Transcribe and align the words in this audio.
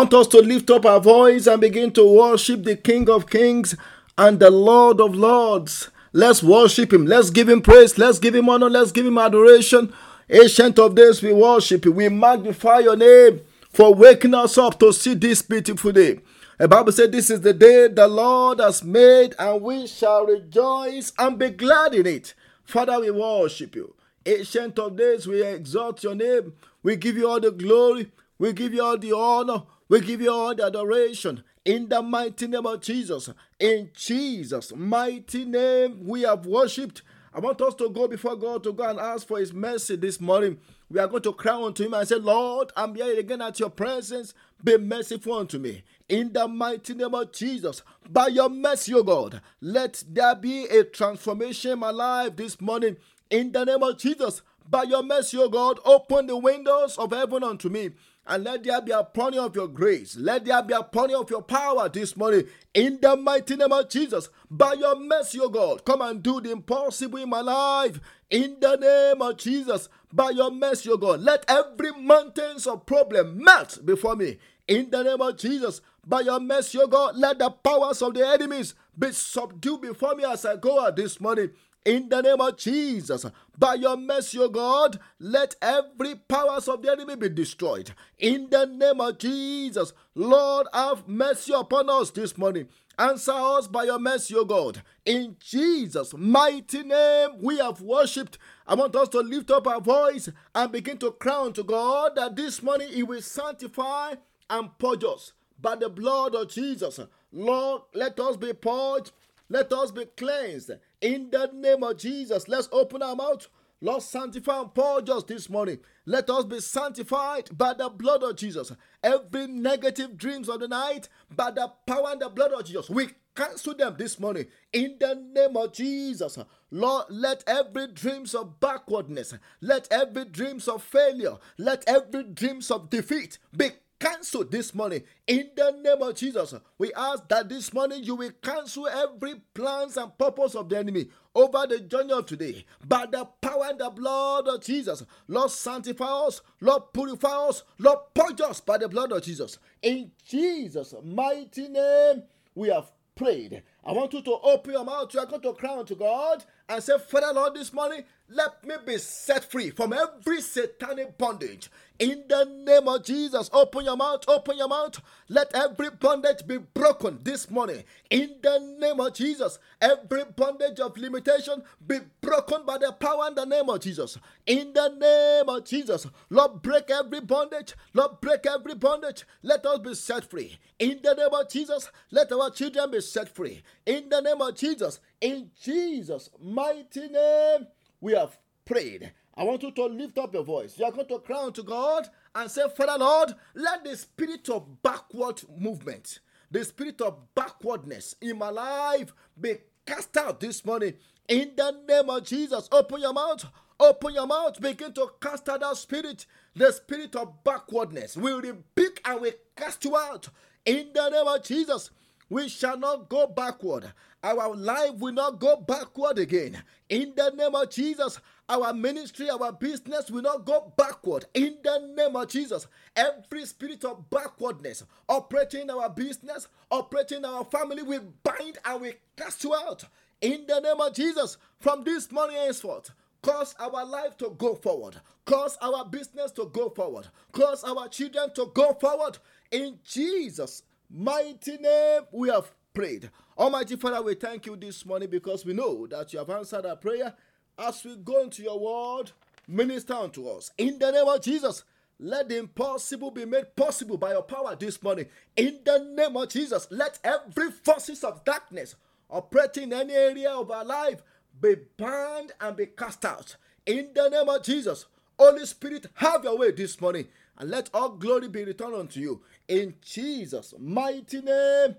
Want 0.00 0.14
us 0.14 0.28
to 0.28 0.38
lift 0.38 0.70
up 0.70 0.86
our 0.86 0.98
voice 0.98 1.46
and 1.46 1.60
begin 1.60 1.92
to 1.92 2.02
worship 2.10 2.64
the 2.64 2.74
King 2.74 3.10
of 3.10 3.28
Kings 3.28 3.76
and 4.16 4.40
the 4.40 4.50
Lord 4.50 4.98
of 4.98 5.14
Lords. 5.14 5.90
Let's 6.14 6.42
worship 6.42 6.90
Him. 6.90 7.04
Let's 7.04 7.28
give 7.28 7.50
Him 7.50 7.60
praise. 7.60 7.98
Let's 7.98 8.18
give 8.18 8.34
Him 8.34 8.48
honor. 8.48 8.70
Let's 8.70 8.92
give 8.92 9.04
Him 9.04 9.18
adoration. 9.18 9.92
Ancient 10.30 10.78
of 10.78 10.94
days, 10.94 11.20
we 11.20 11.34
worship 11.34 11.84
you. 11.84 11.92
We 11.92 12.08
magnify 12.08 12.78
your 12.78 12.96
name 12.96 13.42
for 13.74 13.94
waking 13.94 14.32
us 14.32 14.56
up 14.56 14.80
to 14.80 14.90
see 14.90 15.12
this 15.12 15.42
beautiful 15.42 15.92
day. 15.92 16.20
The 16.56 16.66
Bible 16.66 16.92
said, 16.92 17.12
This 17.12 17.28
is 17.28 17.42
the 17.42 17.52
day 17.52 17.88
the 17.88 18.08
Lord 18.08 18.58
has 18.60 18.82
made, 18.82 19.34
and 19.38 19.60
we 19.60 19.86
shall 19.86 20.24
rejoice 20.24 21.12
and 21.18 21.38
be 21.38 21.50
glad 21.50 21.92
in 21.94 22.06
it. 22.06 22.32
Father, 22.64 22.98
we 23.00 23.10
worship 23.10 23.74
you. 23.76 23.94
Ancient 24.24 24.78
of 24.78 24.96
days, 24.96 25.26
we 25.26 25.42
exalt 25.42 26.02
your 26.02 26.14
name. 26.14 26.54
We 26.82 26.96
give 26.96 27.18
you 27.18 27.28
all 27.28 27.38
the 27.38 27.50
glory. 27.50 28.10
We 28.38 28.54
give 28.54 28.72
you 28.72 28.82
all 28.82 28.96
the 28.96 29.12
honor. 29.14 29.64
We 29.90 30.00
give 30.00 30.20
you 30.20 30.30
all 30.32 30.54
the 30.54 30.66
adoration. 30.66 31.42
In 31.64 31.88
the 31.88 32.00
mighty 32.00 32.46
name 32.46 32.64
of 32.64 32.80
Jesus. 32.80 33.28
In 33.58 33.90
Jesus' 33.92 34.72
mighty 34.74 35.44
name, 35.44 36.06
we 36.06 36.22
have 36.22 36.46
worshipped. 36.46 37.02
I 37.34 37.40
want 37.40 37.60
us 37.60 37.74
to 37.74 37.90
go 37.90 38.06
before 38.06 38.36
God 38.36 38.62
to 38.62 38.72
go 38.72 38.88
and 38.88 39.00
ask 39.00 39.26
for 39.26 39.40
His 39.40 39.52
mercy 39.52 39.96
this 39.96 40.20
morning. 40.20 40.58
We 40.88 41.00
are 41.00 41.08
going 41.08 41.24
to 41.24 41.32
cry 41.32 41.60
unto 41.60 41.84
Him 41.84 41.94
and 41.94 42.06
say, 42.06 42.14
Lord, 42.14 42.70
I'm 42.76 42.94
here 42.94 43.18
again 43.18 43.42
at 43.42 43.58
your 43.58 43.70
presence. 43.70 44.32
Be 44.62 44.78
merciful 44.78 45.34
unto 45.34 45.58
me. 45.58 45.82
In 46.08 46.32
the 46.32 46.46
mighty 46.46 46.94
name 46.94 47.14
of 47.14 47.32
Jesus, 47.32 47.82
by 48.08 48.28
your 48.28 48.48
mercy, 48.48 48.94
O 48.94 49.02
God, 49.02 49.40
let 49.60 50.04
there 50.08 50.36
be 50.36 50.66
a 50.66 50.84
transformation 50.84 51.72
in 51.72 51.78
my 51.80 51.90
life 51.90 52.36
this 52.36 52.60
morning. 52.60 52.96
In 53.28 53.50
the 53.50 53.64
name 53.64 53.82
of 53.82 53.98
Jesus, 53.98 54.42
by 54.68 54.84
your 54.84 55.02
mercy, 55.02 55.36
O 55.36 55.48
God, 55.48 55.80
open 55.84 56.28
the 56.28 56.36
windows 56.36 56.96
of 56.96 57.10
heaven 57.10 57.42
unto 57.42 57.68
me 57.68 57.90
and 58.30 58.44
let 58.44 58.62
there 58.62 58.80
be 58.80 58.92
a 58.92 59.02
pouring 59.02 59.40
of 59.40 59.56
your 59.56 59.66
grace. 59.66 60.16
Let 60.16 60.44
there 60.44 60.62
be 60.62 60.72
a 60.72 60.84
pouring 60.84 61.16
of 61.16 61.28
your 61.30 61.42
power 61.42 61.88
this 61.88 62.16
morning 62.16 62.44
in 62.72 63.00
the 63.02 63.16
mighty 63.16 63.56
name 63.56 63.72
of 63.72 63.88
Jesus. 63.90 64.28
By 64.48 64.74
your 64.74 64.98
mercy, 65.00 65.40
O 65.40 65.48
God, 65.48 65.84
come 65.84 66.00
and 66.00 66.22
do 66.22 66.40
the 66.40 66.52
impossible 66.52 67.18
in 67.18 67.28
my 67.28 67.40
life 67.40 67.98
in 68.30 68.56
the 68.60 68.76
name 68.76 69.20
of 69.20 69.36
Jesus. 69.36 69.88
By 70.12 70.30
your 70.30 70.52
mercy, 70.52 70.90
O 70.90 70.96
God, 70.96 71.20
let 71.20 71.44
every 71.48 71.90
mountains 71.90 72.68
of 72.68 72.86
problem 72.86 73.42
melt 73.42 73.84
before 73.84 74.14
me 74.14 74.38
in 74.68 74.90
the 74.90 75.02
name 75.02 75.20
of 75.20 75.36
Jesus. 75.36 75.80
By 76.06 76.20
your 76.20 76.38
mercy, 76.38 76.78
O 76.78 76.86
God, 76.86 77.16
let 77.16 77.40
the 77.40 77.50
powers 77.50 78.00
of 78.00 78.14
the 78.14 78.24
enemies 78.24 78.74
be 78.96 79.10
subdued 79.10 79.80
before 79.80 80.14
me 80.14 80.22
as 80.22 80.44
I 80.44 80.54
go 80.54 80.86
out 80.86 80.94
this 80.94 81.20
morning 81.20 81.50
in 81.84 82.08
the 82.08 82.20
name 82.20 82.40
of 82.40 82.56
Jesus. 82.56 83.24
By 83.58 83.74
your 83.74 83.96
mercy, 83.96 84.38
O 84.38 84.48
God, 84.48 84.98
let 85.18 85.56
every 85.60 86.14
powers 86.14 86.68
of 86.68 86.82
the 86.82 86.92
enemy 86.92 87.16
be 87.16 87.28
destroyed. 87.28 87.92
In 88.18 88.48
the 88.50 88.66
name 88.66 89.00
of 89.00 89.18
Jesus, 89.18 89.92
Lord, 90.14 90.66
have 90.72 91.08
mercy 91.08 91.52
upon 91.52 91.90
us 91.90 92.10
this 92.10 92.36
morning. 92.36 92.68
Answer 92.98 93.32
us 93.32 93.66
by 93.66 93.84
your 93.84 93.98
mercy, 93.98 94.34
O 94.36 94.44
God. 94.44 94.82
In 95.06 95.36
Jesus' 95.40 96.14
mighty 96.16 96.82
name, 96.82 97.30
we 97.40 97.58
have 97.58 97.80
worshipped. 97.80 98.38
I 98.66 98.74
want 98.74 98.94
us 98.96 99.08
to 99.10 99.20
lift 99.20 99.50
up 99.50 99.66
our 99.66 99.80
voice 99.80 100.28
and 100.54 100.72
begin 100.72 100.98
to 100.98 101.12
crown 101.12 101.52
to 101.54 101.62
God 101.62 102.12
that 102.16 102.36
this 102.36 102.62
morning 102.62 102.88
He 102.88 103.02
will 103.02 103.22
sanctify 103.22 104.14
and 104.50 104.78
purge 104.78 105.04
us 105.04 105.32
by 105.60 105.76
the 105.76 105.88
blood 105.88 106.34
of 106.34 106.48
Jesus. 106.48 107.00
Lord, 107.32 107.82
let 107.94 108.18
us 108.20 108.36
be 108.36 108.52
purged 108.52 109.12
let 109.50 109.72
us 109.72 109.90
be 109.90 110.04
cleansed 110.16 110.70
in 111.00 111.30
the 111.30 111.50
name 111.52 111.82
of 111.82 111.96
Jesus. 111.98 112.48
Let's 112.48 112.68
open 112.72 113.02
our 113.02 113.16
mouth. 113.16 113.48
Lord, 113.82 114.02
sanctify 114.02 114.60
and 114.60 114.74
purge 114.74 115.08
us 115.08 115.24
this 115.24 115.48
morning. 115.48 115.78
Let 116.04 116.28
us 116.28 116.44
be 116.44 116.60
sanctified 116.60 117.56
by 117.56 117.72
the 117.72 117.88
blood 117.88 118.22
of 118.22 118.36
Jesus. 118.36 118.72
Every 119.02 119.46
negative 119.46 120.18
dreams 120.18 120.50
of 120.50 120.60
the 120.60 120.68
night, 120.68 121.08
by 121.34 121.50
the 121.50 121.72
power 121.86 122.08
and 122.10 122.20
the 122.20 122.28
blood 122.28 122.52
of 122.52 122.64
Jesus, 122.66 122.90
we 122.90 123.08
cancel 123.34 123.74
them 123.74 123.94
this 123.96 124.20
morning 124.20 124.46
in 124.72 124.96
the 125.00 125.14
name 125.14 125.56
of 125.56 125.72
Jesus. 125.72 126.38
Lord, 126.70 127.06
let 127.08 127.42
every 127.46 127.86
dreams 127.88 128.34
of 128.34 128.60
backwardness, 128.60 129.34
let 129.62 129.88
every 129.90 130.26
dreams 130.26 130.68
of 130.68 130.82
failure, 130.82 131.38
let 131.56 131.82
every 131.88 132.24
dreams 132.24 132.70
of 132.70 132.90
defeat 132.90 133.38
be 133.56 133.70
cancel 134.00 134.44
this 134.44 134.74
morning 134.74 135.02
in 135.26 135.50
the 135.54 135.70
name 135.82 136.02
of 136.02 136.14
Jesus. 136.16 136.54
We 136.78 136.92
ask 136.94 137.28
that 137.28 137.48
this 137.48 137.72
morning 137.72 138.02
you 138.02 138.16
will 138.16 138.32
cancel 138.42 138.88
every 138.88 139.34
plans 139.54 139.96
and 139.96 140.16
purpose 140.16 140.54
of 140.54 140.68
the 140.68 140.78
enemy 140.78 141.08
over 141.34 141.66
the 141.68 141.80
journey 141.80 142.12
of 142.12 142.26
today 142.26 142.64
by 142.86 143.06
the 143.06 143.26
power 143.40 143.66
and 143.68 143.78
the 143.78 143.90
blood 143.90 144.48
of 144.48 144.62
Jesus. 144.62 145.04
Lord, 145.28 145.50
sanctify 145.50 146.26
us, 146.26 146.40
Lord, 146.60 146.92
purify 146.92 147.48
us, 147.48 147.62
Lord, 147.78 147.98
purge 148.14 148.40
us 148.40 148.60
by 148.60 148.78
the 148.78 148.88
blood 148.88 149.12
of 149.12 149.22
Jesus. 149.22 149.58
In 149.82 150.10
Jesus' 150.26 150.94
mighty 151.04 151.68
name, 151.68 152.22
we 152.54 152.68
have 152.70 152.90
prayed. 153.14 153.62
I 153.84 153.92
want 153.92 154.12
you 154.14 154.22
to 154.22 154.38
open 154.42 154.72
your 154.72 154.84
mouth. 154.84 155.12
You 155.12 155.20
are 155.20 155.26
going 155.26 155.42
to 155.42 155.52
cry 155.52 155.78
unto 155.78 155.94
God 155.94 156.42
and 156.68 156.82
say, 156.82 156.98
Father 156.98 157.32
Lord, 157.34 157.54
this 157.54 157.72
morning, 157.72 158.04
let 158.32 158.64
me 158.64 158.76
be 158.86 158.96
set 158.98 159.44
free 159.44 159.70
from 159.70 159.92
every 159.92 160.40
satanic 160.40 161.18
bondage. 161.18 161.68
In 161.98 162.24
the 162.28 162.44
name 162.44 162.88
of 162.88 163.04
Jesus, 163.04 163.50
open 163.52 163.84
your 163.84 163.96
mouth, 163.96 164.24
open 164.28 164.56
your 164.56 164.68
mouth. 164.68 165.02
Let 165.28 165.54
every 165.54 165.90
bondage 165.90 166.46
be 166.46 166.56
broken 166.56 167.18
this 167.22 167.50
morning. 167.50 167.84
In 168.08 168.36
the 168.40 168.76
name 168.78 169.00
of 169.00 169.12
Jesus, 169.12 169.58
every 169.82 170.24
bondage 170.34 170.80
of 170.80 170.96
limitation 170.96 171.62
be 171.86 171.98
broken 172.20 172.64
by 172.64 172.78
the 172.78 172.92
power 172.92 173.28
in 173.28 173.34
the 173.34 173.44
name 173.44 173.68
of 173.68 173.80
Jesus. 173.80 174.16
In 174.46 174.72
the 174.72 174.88
name 174.88 175.48
of 175.54 175.64
Jesus, 175.66 176.06
Lord, 176.30 176.62
break 176.62 176.88
every 176.90 177.20
bondage. 177.20 177.74
Lord, 177.92 178.20
break 178.22 178.46
every 178.46 178.76
bondage. 178.76 179.24
Let 179.42 179.66
us 179.66 179.80
be 179.80 179.94
set 179.94 180.30
free. 180.30 180.58
In 180.78 181.00
the 181.02 181.14
name 181.14 181.34
of 181.34 181.50
Jesus, 181.50 181.90
let 182.10 182.32
our 182.32 182.50
children 182.50 182.92
be 182.92 183.02
set 183.02 183.28
free. 183.28 183.60
In 183.84 184.08
the 184.08 184.22
name 184.22 184.40
of 184.40 184.54
Jesus, 184.54 185.00
in 185.20 185.50
Jesus' 185.62 186.30
mighty 186.40 187.08
name, 187.08 187.66
we 188.00 188.12
have 188.12 188.38
prayed. 188.64 189.12
I 189.34 189.44
want 189.44 189.62
you 189.62 189.70
to 189.70 189.84
lift 189.86 190.18
up 190.18 190.34
your 190.34 190.44
voice. 190.44 190.78
You 190.78 190.84
are 190.84 190.92
going 190.92 191.06
to 191.08 191.18
cry 191.18 191.44
unto 191.44 191.62
God 191.62 192.08
and 192.34 192.50
say, 192.50 192.62
Father 192.76 192.98
Lord, 192.98 193.34
let 193.54 193.84
the 193.84 193.96
spirit 193.96 194.48
of 194.48 194.82
backward 194.82 195.42
movement, 195.58 196.20
the 196.50 196.64
spirit 196.64 197.00
of 197.00 197.34
backwardness 197.34 198.16
in 198.20 198.38
my 198.38 198.50
life 198.50 199.12
be 199.40 199.56
cast 199.86 200.16
out 200.16 200.40
this 200.40 200.64
morning. 200.64 200.94
In 201.28 201.52
the 201.56 201.80
name 201.88 202.10
of 202.10 202.24
Jesus, 202.24 202.68
open 202.72 203.00
your 203.00 203.12
mouth. 203.12 203.46
Open 203.78 204.12
your 204.12 204.26
mouth. 204.26 204.60
Begin 204.60 204.92
to 204.92 205.10
cast 205.22 205.48
out 205.48 205.60
that 205.60 205.76
spirit, 205.76 206.26
the 206.54 206.70
spirit 206.70 207.16
of 207.16 207.42
backwardness. 207.42 208.16
We 208.16 208.32
rebuke 208.32 209.00
and 209.04 209.20
we 209.22 209.32
cast 209.56 209.84
you 209.84 209.96
out. 209.96 210.28
In 210.66 210.90
the 210.92 211.08
name 211.08 211.26
of 211.26 211.42
Jesus, 211.42 211.90
we 212.30 212.48
shall 212.48 212.78
not 212.78 213.08
go 213.08 213.26
backward. 213.26 213.92
Our 214.22 214.54
life 214.54 214.94
will 214.94 215.12
not 215.12 215.40
go 215.40 215.56
backward 215.56 216.18
again. 216.18 216.62
In 216.88 217.12
the 217.16 217.30
name 217.30 217.54
of 217.54 217.70
Jesus, 217.70 218.20
our 218.48 218.72
ministry, 218.72 219.28
our 219.28 219.52
business 219.52 220.10
will 220.10 220.22
not 220.22 220.44
go 220.44 220.72
backward. 220.76 221.26
In 221.34 221.58
the 221.62 221.92
name 221.96 222.16
of 222.16 222.28
Jesus, 222.28 222.66
every 222.94 223.44
spirit 223.46 223.84
of 223.84 224.08
backwardness 224.10 224.84
operating 225.08 225.70
our 225.70 225.90
business, 225.90 226.48
operating 226.70 227.24
our 227.24 227.44
family, 227.44 227.82
we 227.82 227.98
bind 228.22 228.58
and 228.64 228.80
we 228.80 228.94
cast 229.16 229.42
you 229.44 229.54
out. 229.54 229.84
In 230.20 230.44
the 230.46 230.60
name 230.60 230.80
of 230.80 230.94
Jesus, 230.94 231.36
from 231.58 231.82
this 231.82 232.12
morning 232.12 232.36
henceforth, 232.36 232.90
cause 233.22 233.54
our 233.58 233.84
life 233.84 234.16
to 234.18 234.34
go 234.38 234.54
forward, 234.54 234.96
cause 235.24 235.58
our 235.60 235.84
business 235.84 236.30
to 236.32 236.50
go 236.52 236.68
forward, 236.68 237.08
cause 237.32 237.64
our 237.64 237.88
children 237.88 238.32
to 238.34 238.50
go 238.54 238.74
forward. 238.74 239.18
In 239.50 239.78
Jesus' 239.84 240.62
mighty 240.90 241.56
name, 241.58 242.02
we 242.12 242.28
have 242.30 242.50
prayed. 242.74 243.10
Almighty 243.38 243.76
Father, 243.76 244.02
we 244.02 244.14
thank 244.14 244.46
you 244.46 244.56
this 244.56 244.84
morning 244.84 245.08
because 245.10 245.44
we 245.44 245.52
know 245.52 245.86
that 245.86 246.12
you 246.12 246.18
have 246.18 246.30
answered 246.30 246.66
our 246.66 246.76
prayer. 246.76 247.14
As 247.58 247.84
we 247.84 247.96
go 247.96 248.22
into 248.22 248.42
your 248.42 248.58
word, 248.58 249.12
minister 249.46 249.94
unto 249.94 250.28
us. 250.28 250.50
In 250.58 250.78
the 250.78 250.90
name 250.90 251.06
of 251.06 251.20
Jesus, 251.22 251.64
let 251.98 252.28
the 252.28 252.38
impossible 252.38 253.10
be 253.10 253.24
made 253.24 253.54
possible 253.56 253.98
by 253.98 254.12
your 254.12 254.22
power 254.22 254.56
this 254.56 254.82
morning. 254.82 255.06
In 255.36 255.60
the 255.64 255.78
name 255.94 256.16
of 256.16 256.28
Jesus, 256.30 256.66
let 256.70 256.98
every 257.04 257.50
forces 257.50 258.02
of 258.04 258.24
darkness 258.24 258.74
operating 259.10 259.64
in 259.64 259.72
any 259.74 259.94
area 259.94 260.30
of 260.30 260.50
our 260.50 260.64
life 260.64 261.02
be 261.40 261.56
banned 261.76 262.32
and 262.40 262.56
be 262.56 262.66
cast 262.66 263.04
out. 263.04 263.36
In 263.66 263.90
the 263.94 264.08
name 264.08 264.28
of 264.28 264.42
Jesus, 264.42 264.86
Holy 265.18 265.44
Spirit, 265.44 265.86
have 265.94 266.24
your 266.24 266.38
way 266.38 266.52
this 266.52 266.80
morning 266.80 267.06
and 267.38 267.50
let 267.50 267.68
all 267.74 267.90
glory 267.90 268.28
be 268.28 268.44
returned 268.44 268.74
unto 268.74 269.00
you. 269.00 269.22
In 269.50 269.74
Jesus' 269.82 270.54
mighty 270.60 271.20
name, 271.22 271.74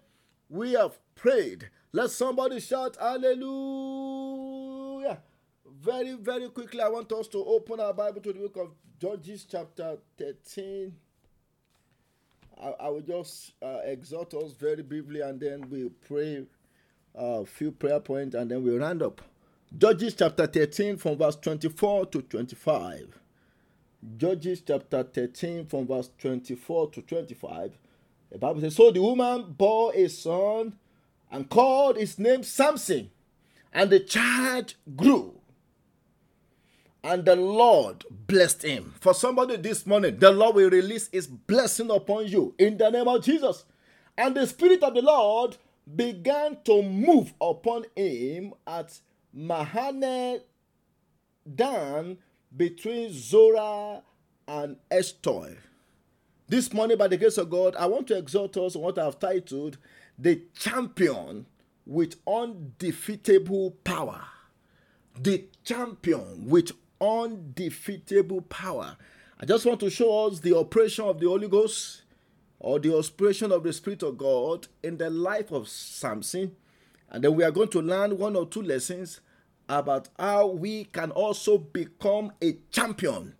we 0.49 0.73
have 0.73 0.99
prayed. 1.15 1.69
Let 1.93 2.11
somebody 2.11 2.59
shout 2.59 2.97
hallelujah. 2.99 4.41
Very, 5.81 6.15
very 6.15 6.49
quickly, 6.49 6.81
I 6.81 6.89
want 6.89 7.09
us 7.13 7.29
to 7.29 7.37
open 7.37 7.79
our 7.79 7.93
Bible 7.93 8.19
to 8.19 8.33
the 8.33 8.39
book 8.39 8.57
of 8.57 8.71
Judges, 8.99 9.45
chapter 9.49 9.95
13. 10.17 10.93
I, 12.61 12.67
I 12.71 12.89
will 12.89 12.99
just 12.99 13.53
uh, 13.63 13.77
exhort 13.85 14.33
us 14.33 14.51
very 14.51 14.83
briefly 14.83 15.21
and 15.21 15.39
then 15.39 15.69
we'll 15.69 15.91
pray 16.05 16.45
a 17.15 17.45
few 17.45 17.71
prayer 17.71 18.01
points 18.01 18.35
and 18.35 18.51
then 18.51 18.65
we'll 18.65 18.79
round 18.79 19.01
up. 19.01 19.21
Judges 19.77 20.13
chapter 20.15 20.45
13 20.45 20.97
from 20.97 21.17
verse 21.17 21.37
24 21.37 22.07
to 22.07 22.21
25. 22.21 23.17
Judges 24.17 24.61
chapter 24.65 25.03
13 25.03 25.67
from 25.67 25.87
verse 25.87 26.09
24 26.17 26.91
to 26.91 27.01
25. 27.01 27.77
The 28.31 28.37
Bible 28.37 28.61
says, 28.61 28.75
So 28.75 28.91
the 28.91 29.01
woman 29.01 29.53
bore 29.57 29.93
a 29.93 30.07
son 30.07 30.77
and 31.31 31.49
called 31.49 31.97
his 31.97 32.17
name 32.17 32.43
Samson, 32.43 33.11
and 33.71 33.89
the 33.89 33.99
child 33.99 34.73
grew. 34.95 35.35
And 37.03 37.25
the 37.25 37.35
Lord 37.35 38.05
blessed 38.09 38.63
him. 38.63 38.93
For 38.99 39.13
somebody 39.13 39.57
this 39.57 39.85
morning, 39.85 40.17
the 40.17 40.31
Lord 40.31 40.55
will 40.55 40.69
release 40.69 41.09
his 41.11 41.27
blessing 41.27 41.89
upon 41.89 42.27
you 42.27 42.53
in 42.59 42.77
the 42.77 42.89
name 42.89 43.07
of 43.07 43.23
Jesus. 43.23 43.65
And 44.17 44.35
the 44.35 44.45
Spirit 44.45 44.83
of 44.83 44.93
the 44.93 45.01
Lord 45.01 45.57
began 45.95 46.57
to 46.65 46.83
move 46.83 47.33
upon 47.41 47.85
him 47.95 48.53
at 48.67 48.99
Mahane 49.35 50.41
Dan 51.55 52.17
between 52.55 53.11
Zora 53.11 54.01
and 54.47 54.75
Eshtaol. 54.89 55.57
This 56.47 56.73
morning, 56.73 56.97
by 56.97 57.07
the 57.07 57.17
grace 57.17 57.37
of 57.37 57.49
God, 57.49 57.75
I 57.77 57.85
want 57.85 58.07
to 58.07 58.17
exhort 58.17 58.57
us 58.57 58.75
on 58.75 58.81
what 58.81 58.97
I've 58.99 59.19
titled 59.19 59.77
The 60.19 60.41
Champion 60.53 61.45
with 61.85 62.15
Undefeatable 62.27 63.71
Power. 63.83 64.21
The 65.17 65.45
Champion 65.63 66.49
with 66.49 66.71
Undefeatable 66.99 68.41
Power. 68.41 68.97
I 69.39 69.45
just 69.45 69.65
want 69.65 69.79
to 69.79 69.89
show 69.89 70.27
us 70.27 70.39
the 70.39 70.57
operation 70.57 71.05
of 71.05 71.19
the 71.19 71.27
Holy 71.27 71.47
Ghost 71.47 72.01
or 72.59 72.79
the 72.79 72.97
operation 72.97 73.51
of 73.51 73.63
the 73.63 73.73
Spirit 73.73 74.03
of 74.03 74.17
God 74.17 74.67
in 74.83 74.97
the 74.97 75.09
life 75.09 75.51
of 75.51 75.69
Samson. 75.69 76.55
And 77.09 77.23
then 77.23 77.35
we 77.35 77.43
are 77.43 77.51
going 77.51 77.69
to 77.69 77.81
learn 77.81 78.17
one 78.17 78.35
or 78.35 78.45
two 78.45 78.61
lessons 78.61 79.21
about 79.71 80.09
how 80.19 80.47
we 80.47 80.83
can 80.83 81.11
also 81.11 81.57
become 81.57 82.33
a 82.43 82.57
champion 82.71 83.33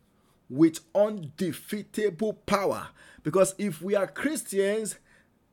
with 0.49 0.79
undefeatable 0.95 2.33
power. 2.45 2.87
Because 3.21 3.53
if 3.57 3.81
we 3.81 3.95
are 3.95 4.07
Christians, 4.07 4.95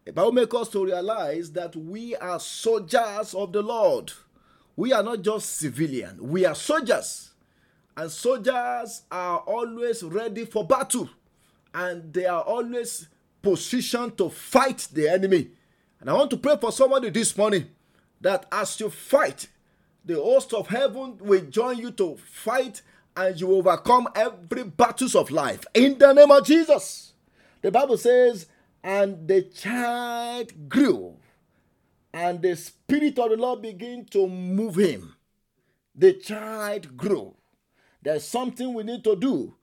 the 0.04 0.12
Bible 0.12 0.32
makes 0.32 0.54
us 0.54 0.68
to 0.70 0.84
realize 0.84 1.50
that 1.52 1.74
we 1.74 2.14
are 2.16 2.38
soldiers 2.38 3.34
of 3.34 3.52
the 3.52 3.60
Lord. 3.60 4.12
We 4.76 4.92
are 4.92 5.02
not 5.02 5.22
just 5.22 5.56
civilian, 5.56 6.16
we 6.20 6.46
are 6.46 6.54
soldiers. 6.54 7.32
And 7.96 8.08
soldiers 8.08 9.02
are 9.10 9.38
always 9.38 10.04
ready 10.04 10.44
for 10.44 10.64
battle. 10.64 11.10
And 11.74 12.12
they 12.12 12.26
are 12.26 12.42
always 12.42 13.08
positioned 13.42 14.16
to 14.18 14.30
fight 14.30 14.86
the 14.92 15.08
enemy. 15.08 15.48
And 16.00 16.08
I 16.08 16.12
want 16.12 16.30
to 16.30 16.36
pray 16.36 16.56
for 16.56 16.70
somebody 16.70 17.10
this 17.10 17.36
morning 17.36 17.66
that 18.20 18.46
as 18.52 18.78
you 18.78 18.90
fight, 18.90 19.48
the 20.08 20.14
host 20.14 20.54
of 20.54 20.66
heaven 20.68 21.18
will 21.20 21.42
join 21.42 21.76
you 21.76 21.90
to 21.90 22.16
fight 22.16 22.80
and 23.14 23.38
you 23.38 23.54
overcome 23.54 24.08
every 24.14 24.64
battles 24.64 25.14
of 25.14 25.30
life 25.30 25.66
in 25.74 25.98
the 25.98 26.14
name 26.14 26.30
of 26.30 26.46
Jesus. 26.46 27.12
The 27.60 27.70
Bible 27.70 27.98
says, 27.98 28.46
and 28.82 29.28
the 29.28 29.42
child 29.42 30.68
grew, 30.68 31.16
and 32.14 32.40
the 32.40 32.56
spirit 32.56 33.18
of 33.18 33.30
the 33.30 33.36
Lord 33.36 33.60
began 33.60 34.06
to 34.06 34.26
move 34.26 34.76
him. 34.76 35.14
The 35.94 36.14
child 36.14 36.96
grew. 36.96 37.34
There's 38.00 38.24
something 38.26 38.72
we 38.72 38.84
need 38.84 39.04
to 39.04 39.14
do 39.14 39.56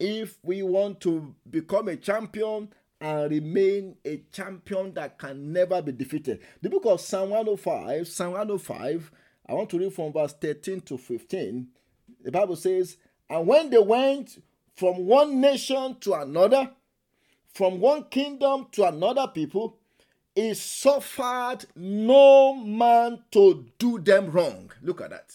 if 0.00 0.36
we 0.42 0.64
want 0.64 1.00
to 1.02 1.32
become 1.48 1.86
a 1.86 1.96
champion 1.96 2.72
and 3.00 3.30
remain 3.30 3.94
a 4.04 4.22
champion 4.32 4.94
that 4.94 5.16
can 5.18 5.52
never 5.52 5.80
be 5.80 5.92
defeated. 5.92 6.40
The 6.60 6.70
book 6.70 6.86
of 6.86 7.00
Psalm 7.00 7.30
105, 7.30 8.08
Psalm 8.08 8.32
105, 8.32 9.12
I 9.46 9.54
want 9.54 9.70
to 9.70 9.78
read 9.78 9.92
from 9.92 10.12
verse 10.12 10.32
13 10.34 10.80
to 10.82 10.98
15. 10.98 11.66
The 12.24 12.32
Bible 12.32 12.56
says, 12.56 12.96
And 13.28 13.46
when 13.46 13.70
they 13.70 13.78
went 13.78 14.42
from 14.74 15.06
one 15.06 15.40
nation 15.40 15.96
to 16.00 16.14
another, 16.14 16.70
from 17.52 17.80
one 17.80 18.04
kingdom 18.04 18.68
to 18.72 18.84
another 18.88 19.26
people, 19.28 19.78
he 20.34 20.54
suffered 20.54 21.66
no 21.76 22.54
man 22.54 23.22
to 23.32 23.66
do 23.78 23.98
them 23.98 24.30
wrong. 24.30 24.72
Look 24.80 25.00
at 25.00 25.10
that. 25.10 25.34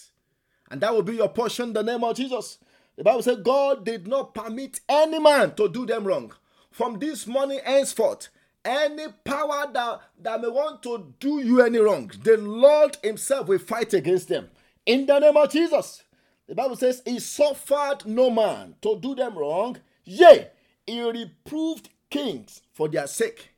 And 0.71 0.81
that 0.81 0.93
will 0.93 1.03
be 1.03 1.17
your 1.17 1.29
portion 1.29 1.73
the 1.73 1.83
name 1.83 2.03
of 2.03 2.15
Jesus. 2.15 2.57
The 2.95 3.03
Bible 3.03 3.21
says 3.21 3.37
God 3.43 3.85
did 3.85 4.07
not 4.07 4.33
permit 4.33 4.79
any 4.89 5.19
man 5.19 5.53
to 5.55 5.69
do 5.69 5.85
them 5.85 6.05
wrong. 6.05 6.33
From 6.71 6.99
this 6.99 7.27
morning 7.27 7.59
henceforth, 7.63 8.29
any 8.67 9.07
power 9.23 9.71
that, 9.73 10.01
that 10.21 10.41
may 10.41 10.49
want 10.49 10.83
to 10.83 11.13
do 11.19 11.39
you 11.39 11.61
any 11.61 11.79
wrong, 11.79 12.11
the 12.23 12.37
Lord 12.37 12.97
Himself 13.01 13.47
will 13.47 13.59
fight 13.59 13.93
against 13.93 14.27
them. 14.27 14.49
In 14.85 15.05
the 15.05 15.19
name 15.19 15.37
of 15.37 15.51
Jesus. 15.51 16.03
The 16.47 16.55
Bible 16.55 16.75
says, 16.75 17.01
He 17.05 17.19
suffered 17.19 18.05
no 18.05 18.29
man 18.29 18.75
to 18.81 18.99
do 18.99 19.15
them 19.15 19.37
wrong, 19.37 19.77
yea, 20.05 20.49
He 20.85 21.01
reproved 21.01 21.89
kings 22.09 22.61
for 22.73 22.87
their 22.87 23.07
sake. 23.07 23.49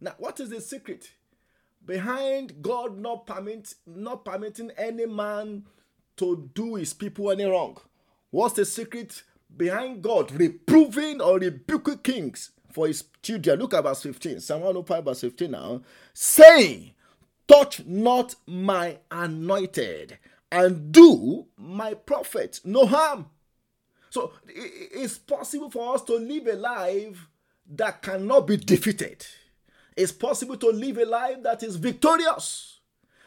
Now, 0.00 0.14
what 0.18 0.40
is 0.40 0.50
the 0.50 0.60
secret? 0.60 1.12
Behind 1.84 2.62
God 2.62 2.98
not 2.98 3.26
permit, 3.26 3.74
not 3.86 4.24
permitting 4.24 4.70
any 4.76 5.06
man 5.06 5.64
to 6.18 6.50
do 6.54 6.74
his 6.74 6.92
people 6.92 7.30
any 7.30 7.44
wrong. 7.44 7.78
What's 8.30 8.54
the 8.54 8.64
secret 8.64 9.22
behind 9.56 10.02
God 10.02 10.30
reproving 10.32 11.20
or 11.20 11.38
rebuking 11.38 11.98
kings 11.98 12.50
for 12.70 12.86
his 12.86 13.04
children. 13.22 13.58
Look 13.58 13.74
at 13.74 13.84
verse 13.84 14.02
15. 14.02 14.40
Psalm 14.40 14.60
105, 14.60 15.04
verse 15.04 15.20
15 15.20 15.50
now. 15.50 15.82
Saying, 16.12 16.92
Touch 17.46 17.84
not 17.86 18.34
my 18.46 18.98
anointed, 19.10 20.18
and 20.52 20.92
do 20.92 21.46
my 21.56 21.94
prophet 21.94 22.60
no 22.64 22.86
harm. 22.86 23.26
So 24.10 24.32
it's 24.46 25.18
possible 25.18 25.70
for 25.70 25.94
us 25.94 26.02
to 26.04 26.16
live 26.16 26.46
a 26.46 26.54
life 26.54 27.26
that 27.70 28.02
cannot 28.02 28.46
be 28.46 28.56
defeated. 28.56 29.26
It's 29.96 30.12
possible 30.12 30.56
to 30.56 30.68
live 30.68 30.98
a 30.98 31.04
life 31.04 31.42
that 31.42 31.62
is 31.62 31.76
victorious. 31.76 32.80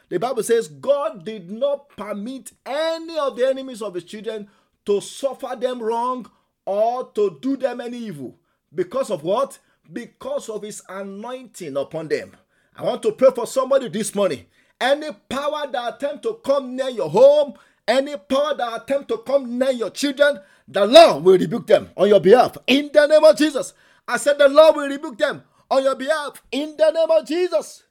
The 0.10 0.20
Bible 0.20 0.44
says 0.44 0.68
God 0.68 1.26
did 1.26 1.50
not 1.50 1.90
permit 1.90 2.52
any 2.66 3.18
of 3.18 3.36
the 3.38 3.48
enemies 3.48 3.82
of 3.82 3.96
his 3.96 4.04
children 4.04 4.50
to 4.86 5.02
suffer 5.02 5.56
them 5.56 5.82
wrong 5.82 6.30
or 6.66 7.10
to 7.12 7.38
do 7.42 7.56
them 7.58 7.82
any 7.82 7.98
evil. 7.98 8.38
Because 8.74 9.10
of 9.12 9.24
what? 9.24 9.60
Because 9.92 10.50
of 10.50 10.64
his 10.64 10.82
anointing 10.90 11.76
upon 11.78 12.08
them. 12.08 12.36
I 12.76 12.84
want 12.84 13.04
to 13.04 13.12
pray 13.12 13.30
for 13.36 13.48
somebody 13.48 13.90
this 13.90 14.16
morning. 14.16 14.46
Any 14.80 15.12
power 15.30 15.68
that 15.72 15.96
attempt 15.96 16.24
to 16.24 16.36
come 16.44 16.76
near 16.76 16.90
your 16.90 17.10
home, 17.10 17.54
any 17.88 18.16
power 18.18 18.56
that 18.56 18.84
attempt 18.84 19.10
to 19.10 19.18
come 19.20 19.58
near 19.60 19.72
your 19.72 19.90
children, 19.90 20.40
the 20.68 20.86
Lord 20.86 21.24
will 21.24 21.38
rebuke 21.38 21.68
them 21.68 21.90
on 21.98 22.08
your 22.10 22.20
behalf 22.20 22.58
in 22.68 22.90
the 22.94 23.08
name 23.08 23.24
of 23.24 23.38
Jesus. 23.38 23.74
I 24.08 24.18
said 24.18 24.38
the 24.38 24.48
Lord 24.50 24.76
will 24.78 24.88
rebuke 24.90 25.18
them 25.18 25.44
on 25.70 25.84
your 25.84 25.96
behalf 25.96 26.42
in 26.52 26.76
the 26.78 26.92
name 26.92 27.12
of 27.12 27.28
Jesus. 27.28 27.84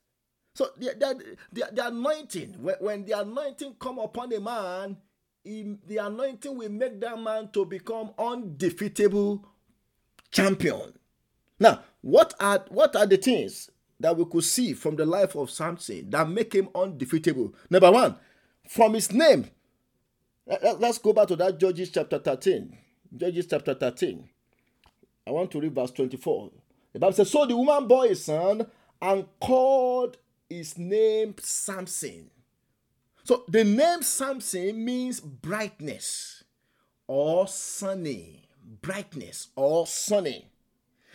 So 0.54 0.68
the, 0.78 0.86
the, 0.98 1.36
the, 1.52 1.68
the 1.72 1.86
anointing, 1.88 2.56
when, 2.60 2.76
when 2.80 3.04
the 3.04 3.20
anointing 3.20 3.76
come 3.78 3.98
upon 3.98 4.32
a 4.32 4.40
man, 4.40 4.96
he, 5.44 5.76
the 5.86 5.98
anointing 5.98 6.56
will 6.56 6.70
make 6.70 7.00
that 7.00 7.20
man 7.20 7.50
to 7.52 7.64
become 7.64 8.10
undefeatable 8.18 9.46
champion. 10.30 10.92
Now, 11.58 11.82
what 12.00 12.34
are 12.40 12.64
what 12.68 12.96
are 12.96 13.06
the 13.06 13.16
things 13.16 13.70
that 13.98 14.16
we 14.16 14.24
could 14.24 14.44
see 14.44 14.72
from 14.72 14.96
the 14.96 15.04
life 15.04 15.34
of 15.34 15.50
Samson 15.50 16.10
that 16.10 16.28
make 16.28 16.54
him 16.54 16.68
undefeatable? 16.74 17.54
Number 17.68 17.90
one, 17.90 18.16
from 18.68 18.94
his 18.94 19.12
name. 19.12 19.46
Let's 20.46 20.98
go 20.98 21.12
back 21.12 21.28
to 21.28 21.36
that 21.36 21.58
Judges 21.60 21.90
chapter 21.90 22.18
13. 22.18 22.76
Judges 23.16 23.46
chapter 23.46 23.74
13. 23.74 24.28
I 25.26 25.30
want 25.30 25.50
to 25.52 25.60
read 25.60 25.74
verse 25.74 25.92
24. 25.92 26.50
The 26.92 26.98
Bible 26.98 27.12
says, 27.12 27.30
So 27.30 27.46
the 27.46 27.56
woman 27.56 27.86
bore 27.86 28.06
a 28.06 28.16
son 28.16 28.66
and 29.00 29.26
called 29.40 30.16
his 30.48 30.76
name 30.76 31.34
Samson. 31.38 32.30
So 33.22 33.44
the 33.48 33.62
name 33.62 34.02
Samson 34.02 34.84
means 34.84 35.20
brightness 35.20 36.42
or 37.06 37.46
sunny 37.46 38.49
brightness 38.82 39.48
or 39.56 39.86
sunny. 39.86 40.48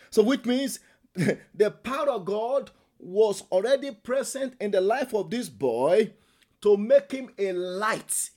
So, 0.09 0.23
which 0.23 0.45
means 0.45 0.79
the 1.13 1.71
power 1.71 2.09
of 2.09 2.25
God 2.25 2.71
was 2.99 3.43
already 3.51 3.91
present 3.91 4.55
in 4.59 4.71
the 4.71 4.81
life 4.81 5.13
of 5.13 5.29
this 5.29 5.49
boy 5.49 6.13
to 6.61 6.77
make 6.77 7.11
him 7.11 7.29
a 7.37 7.51
light 7.51 8.29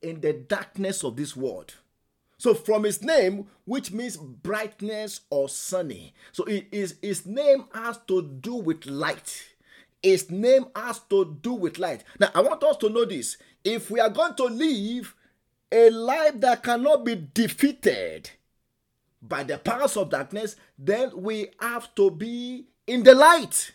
in 0.00 0.20
the 0.20 0.32
darkness 0.32 1.02
of 1.04 1.16
this 1.16 1.36
world. 1.36 1.74
So, 2.38 2.54
from 2.54 2.84
his 2.84 3.02
name, 3.02 3.46
which 3.64 3.90
means 3.92 4.16
brightness 4.16 5.22
or 5.30 5.48
sunny. 5.48 6.14
So, 6.32 6.44
it 6.44 6.66
is, 6.72 6.96
his 7.00 7.26
name 7.26 7.64
has 7.74 7.98
to 8.08 8.22
do 8.22 8.54
with 8.54 8.86
light. 8.86 9.54
His 10.02 10.30
name 10.30 10.66
has 10.76 10.98
to 11.10 11.38
do 11.40 11.54
with 11.54 11.78
light. 11.78 12.04
Now, 12.20 12.30
I 12.34 12.42
want 12.42 12.62
us 12.62 12.76
to 12.78 12.90
know 12.90 13.06
this. 13.06 13.38
If 13.64 13.90
we 13.90 14.00
are 14.00 14.10
going 14.10 14.34
to 14.34 14.44
live 14.44 15.14
a 15.72 15.90
life 15.90 16.40
that 16.40 16.62
cannot 16.62 17.04
be 17.04 17.14
defeated, 17.32 18.30
by 19.26 19.42
the 19.42 19.58
powers 19.58 19.96
of 19.96 20.10
darkness, 20.10 20.56
then 20.78 21.10
we 21.14 21.48
have 21.60 21.94
to 21.94 22.10
be 22.10 22.66
in 22.86 23.02
the 23.02 23.14
light. 23.14 23.72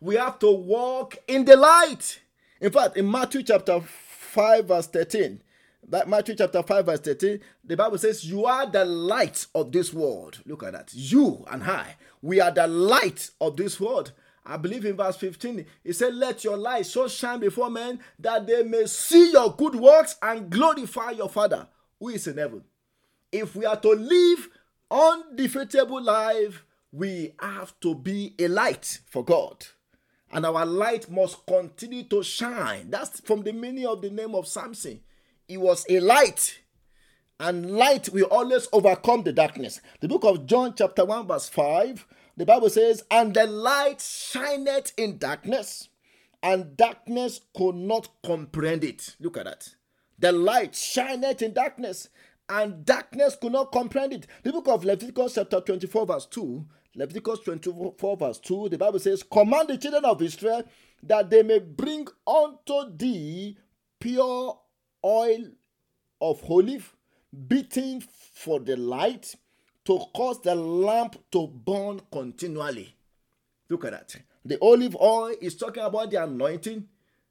We 0.00 0.14
have 0.16 0.38
to 0.40 0.50
walk 0.50 1.18
in 1.26 1.44
the 1.44 1.56
light. 1.56 2.20
In 2.60 2.70
fact, 2.70 2.96
in 2.96 3.10
Matthew 3.10 3.42
chapter 3.42 3.80
5, 3.80 4.66
verse 4.66 4.86
13, 4.86 5.42
that 5.88 6.08
Matthew 6.08 6.36
chapter 6.36 6.62
5, 6.62 6.86
verse 6.86 7.00
13, 7.00 7.40
the 7.64 7.76
Bible 7.76 7.98
says, 7.98 8.24
You 8.24 8.46
are 8.46 8.70
the 8.70 8.84
light 8.84 9.46
of 9.54 9.72
this 9.72 9.92
world. 9.92 10.40
Look 10.46 10.62
at 10.62 10.72
that. 10.72 10.90
You 10.94 11.44
and 11.50 11.64
I, 11.64 11.96
we 12.20 12.40
are 12.40 12.52
the 12.52 12.68
light 12.68 13.30
of 13.40 13.56
this 13.56 13.80
world. 13.80 14.12
I 14.44 14.56
believe 14.56 14.84
in 14.84 14.96
verse 14.96 15.16
15, 15.16 15.64
he 15.84 15.92
said, 15.92 16.14
Let 16.14 16.44
your 16.44 16.56
light 16.56 16.86
so 16.86 17.08
shine 17.08 17.40
before 17.40 17.70
men 17.70 18.00
that 18.20 18.46
they 18.46 18.62
may 18.62 18.86
see 18.86 19.32
your 19.32 19.54
good 19.54 19.74
works 19.74 20.16
and 20.22 20.50
glorify 20.50 21.10
your 21.10 21.28
Father 21.28 21.66
who 21.98 22.08
is 22.10 22.26
in 22.26 22.38
heaven. 22.38 22.64
If 23.30 23.56
we 23.56 23.64
are 23.64 23.80
to 23.80 23.88
live 23.90 24.48
undefeatable 24.92 26.02
life, 26.02 26.64
we 26.92 27.34
have 27.40 27.78
to 27.80 27.94
be 27.94 28.34
a 28.38 28.48
light 28.48 29.00
for 29.06 29.24
God. 29.24 29.66
And 30.30 30.46
our 30.46 30.66
light 30.66 31.10
must 31.10 31.46
continue 31.46 32.04
to 32.04 32.22
shine. 32.22 32.90
That's 32.90 33.20
from 33.20 33.42
the 33.42 33.52
meaning 33.52 33.86
of 33.86 34.02
the 34.02 34.10
name 34.10 34.34
of 34.34 34.46
Samson. 34.46 35.00
He 35.48 35.56
was 35.56 35.86
a 35.88 36.00
light. 36.00 36.60
And 37.40 37.72
light 37.72 38.08
will 38.10 38.26
always 38.26 38.68
overcome 38.72 39.24
the 39.24 39.32
darkness. 39.32 39.80
The 40.00 40.08
book 40.08 40.24
of 40.24 40.46
John, 40.46 40.74
chapter 40.76 41.04
1, 41.04 41.26
verse 41.26 41.48
5 41.48 42.06
the 42.36 42.46
Bible 42.46 42.70
says, 42.70 43.04
And 43.10 43.34
the 43.34 43.46
light 43.46 44.00
shineth 44.00 44.92
in 44.96 45.18
darkness, 45.18 45.88
and 46.42 46.76
darkness 46.76 47.40
could 47.56 47.74
not 47.74 48.08
comprehend 48.24 48.84
it. 48.84 49.16
Look 49.20 49.36
at 49.36 49.44
that. 49.44 49.68
The 50.18 50.32
light 50.32 50.74
shineth 50.74 51.42
in 51.42 51.52
darkness, 51.52 52.08
and 52.48 52.84
darkness 52.84 53.36
could 53.40 53.52
not 53.52 53.72
comprehend 53.72 54.12
it. 54.12 54.26
The 54.42 54.52
book 54.52 54.68
of 54.68 54.84
Leviticus, 54.84 55.34
chapter 55.34 55.60
24, 55.60 56.06
verse 56.06 56.26
2. 56.26 56.66
Leviticus 56.94 57.40
24, 57.40 58.16
verse 58.16 58.38
2, 58.38 58.68
the 58.68 58.78
Bible 58.78 58.98
says, 58.98 59.22
Command 59.22 59.68
the 59.68 59.78
children 59.78 60.04
of 60.04 60.20
Israel 60.20 60.62
that 61.02 61.30
they 61.30 61.42
may 61.42 61.58
bring 61.58 62.06
unto 62.26 62.94
thee 62.96 63.56
pure 63.98 64.58
oil 65.04 65.44
of 66.20 66.42
olive, 66.48 66.94
beaten 67.48 68.02
for 68.34 68.60
the 68.60 68.76
light, 68.76 69.34
to 69.84 69.98
cause 70.14 70.40
the 70.42 70.54
lamp 70.54 71.16
to 71.32 71.46
burn 71.48 72.00
continually. 72.12 72.94
Look 73.68 73.84
at 73.84 73.92
that. 73.92 74.22
The 74.44 74.58
olive 74.60 74.96
oil 74.96 75.34
is 75.40 75.56
talking 75.56 75.82
about 75.82 76.10
the 76.10 76.22
anointing 76.22 76.86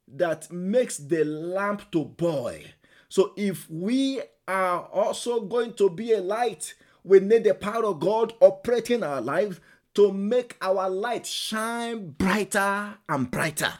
that 0.08 0.50
makes 0.50 0.96
the 0.98 1.24
lamp 1.24 1.90
to 1.92 2.04
boil. 2.04 2.62
So 3.08 3.32
if 3.36 3.70
we 3.70 4.22
are 4.52 4.82
also 4.92 5.40
going 5.40 5.72
to 5.74 5.88
be 5.88 6.12
a 6.12 6.20
light, 6.20 6.74
we 7.04 7.20
need 7.20 7.44
the 7.44 7.54
power 7.54 7.86
of 7.86 8.00
God 8.00 8.34
operating 8.40 9.02
our 9.02 9.20
lives 9.20 9.60
to 9.94 10.12
make 10.12 10.56
our 10.60 10.88
light 10.88 11.26
shine 11.26 12.10
brighter 12.10 12.94
and 13.08 13.30
brighter, 13.30 13.72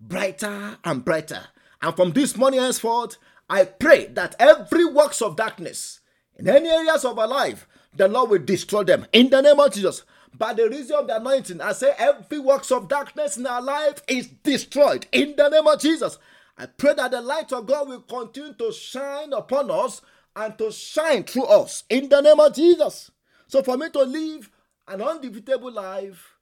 brighter 0.00 0.78
and 0.84 1.04
brighter. 1.04 1.46
And 1.82 1.94
from 1.96 2.12
this 2.12 2.36
morning 2.36 2.60
henceforth, 2.60 3.16
I 3.50 3.64
pray 3.64 4.06
that 4.06 4.36
every 4.38 4.84
works 4.84 5.20
of 5.20 5.36
darkness 5.36 6.00
in 6.36 6.48
any 6.48 6.68
areas 6.68 7.04
of 7.04 7.18
our 7.18 7.28
life 7.28 7.66
the 7.96 8.06
Lord 8.06 8.30
will 8.30 8.38
destroy 8.38 8.84
them 8.84 9.06
in 9.12 9.30
the 9.30 9.40
name 9.40 9.58
of 9.58 9.72
Jesus. 9.72 10.04
By 10.36 10.52
the 10.52 10.68
reason 10.68 10.94
of 10.96 11.06
the 11.08 11.16
anointing, 11.16 11.60
I 11.60 11.72
say 11.72 11.92
every 11.98 12.38
works 12.38 12.70
of 12.70 12.86
darkness 12.86 13.36
in 13.36 13.46
our 13.46 13.62
life 13.62 14.02
is 14.06 14.28
destroyed 14.28 15.06
in 15.10 15.34
the 15.36 15.48
name 15.48 15.66
of 15.66 15.80
Jesus. 15.80 16.18
I 16.58 16.66
pray 16.66 16.94
that 16.94 17.12
the 17.12 17.20
light 17.20 17.52
of 17.52 17.66
God 17.66 17.88
will 17.88 18.00
continue 18.00 18.52
to 18.54 18.72
shine 18.72 19.32
upon 19.32 19.70
us 19.70 20.02
and 20.34 20.58
to 20.58 20.72
shine 20.72 21.22
through 21.22 21.44
us 21.44 21.84
in 21.88 22.08
the 22.08 22.20
name 22.20 22.40
of 22.40 22.52
Jesus. 22.52 23.12
So, 23.46 23.62
for 23.62 23.76
me 23.76 23.88
to 23.90 24.02
live 24.02 24.50
an 24.88 25.00
undefeatable 25.00 25.70
life, 25.70 26.34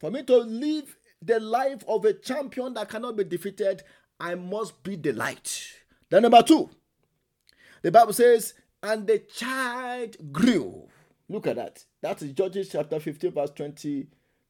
for 0.00 0.10
me 0.10 0.24
to 0.24 0.38
live 0.38 0.96
the 1.22 1.38
life 1.38 1.84
of 1.86 2.04
a 2.04 2.12
champion 2.14 2.74
that 2.74 2.88
cannot 2.88 3.16
be 3.16 3.24
defeated, 3.24 3.82
I 4.18 4.34
must 4.34 4.82
be 4.82 4.96
the 4.96 5.12
light. 5.12 5.72
Then, 6.10 6.22
number 6.22 6.42
two, 6.42 6.68
the 7.82 7.92
Bible 7.92 8.12
says, 8.12 8.54
and 8.82 9.06
the 9.06 9.20
child 9.20 10.16
grew. 10.32 10.88
Look 11.28 11.46
at 11.46 11.56
that. 11.56 11.84
That 12.00 12.20
is 12.22 12.32
Judges 12.32 12.70
chapter 12.70 12.98
15, 12.98 13.30
verse 13.30 13.50
20, 13.50 14.08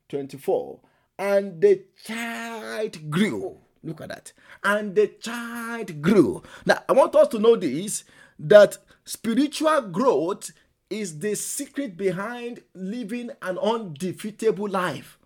24. 0.08 0.80
And 1.18 1.60
the 1.60 1.84
child 2.04 3.10
grew. 3.10 3.58
Look 3.82 4.00
at 4.00 4.08
that. 4.08 4.32
And 4.62 4.94
the 4.94 5.08
child 5.08 6.02
grew. 6.02 6.42
Now, 6.66 6.82
I 6.88 6.92
want 6.92 7.14
us 7.14 7.28
to 7.28 7.38
know 7.38 7.56
this 7.56 8.04
that 8.38 8.78
spiritual 9.04 9.82
growth 9.82 10.50
is 10.88 11.18
the 11.20 11.34
secret 11.34 11.96
behind 11.96 12.62
living 12.74 13.30
an 13.42 13.58
undefeatable 13.58 14.68
life. 14.68 15.18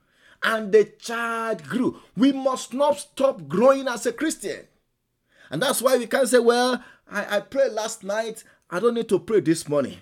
And 0.42 0.72
the 0.72 0.84
child 0.84 1.64
grew. 1.64 2.00
We 2.16 2.32
must 2.32 2.74
not 2.74 2.98
stop 2.98 3.48
growing 3.48 3.88
as 3.88 4.04
a 4.04 4.12
Christian. 4.12 4.66
And 5.50 5.62
that's 5.62 5.80
why 5.80 5.96
we 5.96 6.06
can't 6.06 6.28
say, 6.28 6.38
well, 6.38 6.84
I, 7.10 7.36
I 7.36 7.40
prayed 7.40 7.72
last 7.72 8.04
night 8.04 8.44
I 8.70 8.80
don't 8.80 8.94
need 8.94 9.08
to 9.10 9.18
pray 9.18 9.40
this 9.40 9.68
morning. 9.68 9.98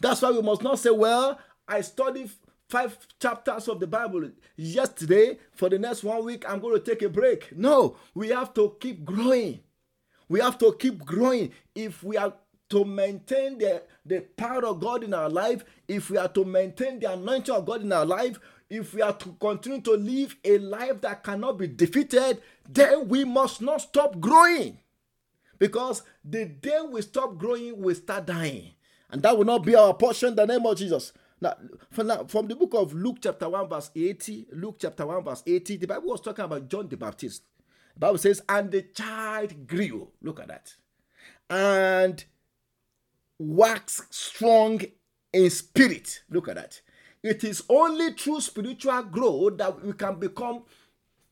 That's 0.00 0.22
why 0.22 0.30
we 0.30 0.42
must 0.42 0.62
not 0.62 0.78
say, 0.78 0.90
Well, 0.90 1.38
I 1.68 1.80
studied 1.80 2.30
five 2.70 2.96
chapters 3.18 3.68
of 3.68 3.80
the 3.80 3.86
Bible 3.86 4.30
yesterday. 4.56 5.38
For 5.52 5.68
the 5.68 5.78
next 5.78 6.04
one 6.04 6.24
week, 6.24 6.44
I'm 6.48 6.60
going 6.60 6.80
to 6.80 6.84
take 6.84 7.02
a 7.02 7.08
break. 7.08 7.56
No, 7.56 7.96
we 8.14 8.28
have 8.28 8.54
to 8.54 8.76
keep 8.80 9.04
growing. 9.04 9.60
We 10.28 10.40
have 10.40 10.58
to 10.58 10.76
keep 10.78 11.04
growing 11.04 11.50
if 11.74 12.04
we 12.04 12.16
are 12.16 12.32
to 12.70 12.84
maintain 12.84 13.58
the, 13.58 13.82
the 14.06 14.20
power 14.20 14.64
of 14.64 14.78
God 14.78 15.02
in 15.02 15.12
our 15.12 15.28
life, 15.28 15.64
if 15.88 16.08
we 16.08 16.16
are 16.16 16.28
to 16.28 16.44
maintain 16.44 17.00
the 17.00 17.12
anointing 17.12 17.52
of 17.52 17.66
God 17.66 17.82
in 17.82 17.92
our 17.92 18.06
life, 18.06 18.38
if 18.68 18.94
we 18.94 19.02
are 19.02 19.12
to 19.12 19.36
continue 19.40 19.80
to 19.80 19.94
live 19.94 20.36
a 20.44 20.58
life 20.58 21.00
that 21.00 21.24
cannot 21.24 21.58
be 21.58 21.66
defeated, 21.66 22.40
then 22.68 23.08
we 23.08 23.24
must 23.24 23.60
not 23.60 23.80
stop 23.80 24.20
growing. 24.20 24.78
Because 25.58 26.04
the 26.24 26.44
day 26.44 26.78
we 26.88 27.02
stop 27.02 27.36
growing, 27.36 27.82
we 27.82 27.94
start 27.94 28.26
dying. 28.26 28.70
And 29.10 29.20
that 29.24 29.36
will 29.36 29.44
not 29.44 29.64
be 29.64 29.74
our 29.74 29.92
portion 29.92 30.30
in 30.30 30.36
the 30.36 30.46
name 30.46 30.64
of 30.64 30.78
Jesus. 30.78 31.12
Now, 31.40 31.54
from, 31.90 32.06
now, 32.08 32.24
from 32.24 32.48
the 32.48 32.56
book 32.56 32.74
of 32.74 32.92
Luke, 32.92 33.18
chapter 33.22 33.48
1, 33.48 33.68
verse 33.68 33.90
80, 33.96 34.48
Luke 34.52 34.76
chapter 34.78 35.06
1, 35.06 35.24
verse 35.24 35.42
80, 35.46 35.76
the 35.78 35.86
Bible 35.86 36.10
was 36.10 36.20
talking 36.20 36.44
about 36.44 36.68
John 36.68 36.88
the 36.88 36.96
Baptist. 36.96 37.42
The 37.94 38.00
Bible 38.00 38.18
says, 38.18 38.42
and 38.48 38.70
the 38.70 38.82
child 38.82 39.66
grew. 39.66 40.08
Look 40.22 40.40
at 40.40 40.48
that. 40.48 40.74
And 41.48 42.22
waxed 43.38 44.12
strong 44.12 44.82
in 45.32 45.50
spirit. 45.50 46.22
Look 46.28 46.48
at 46.48 46.56
that. 46.56 46.80
It 47.22 47.44
is 47.44 47.62
only 47.68 48.12
through 48.12 48.40
spiritual 48.40 49.02
growth 49.04 49.58
that 49.58 49.82
we 49.82 49.92
can 49.94 50.18
become 50.18 50.64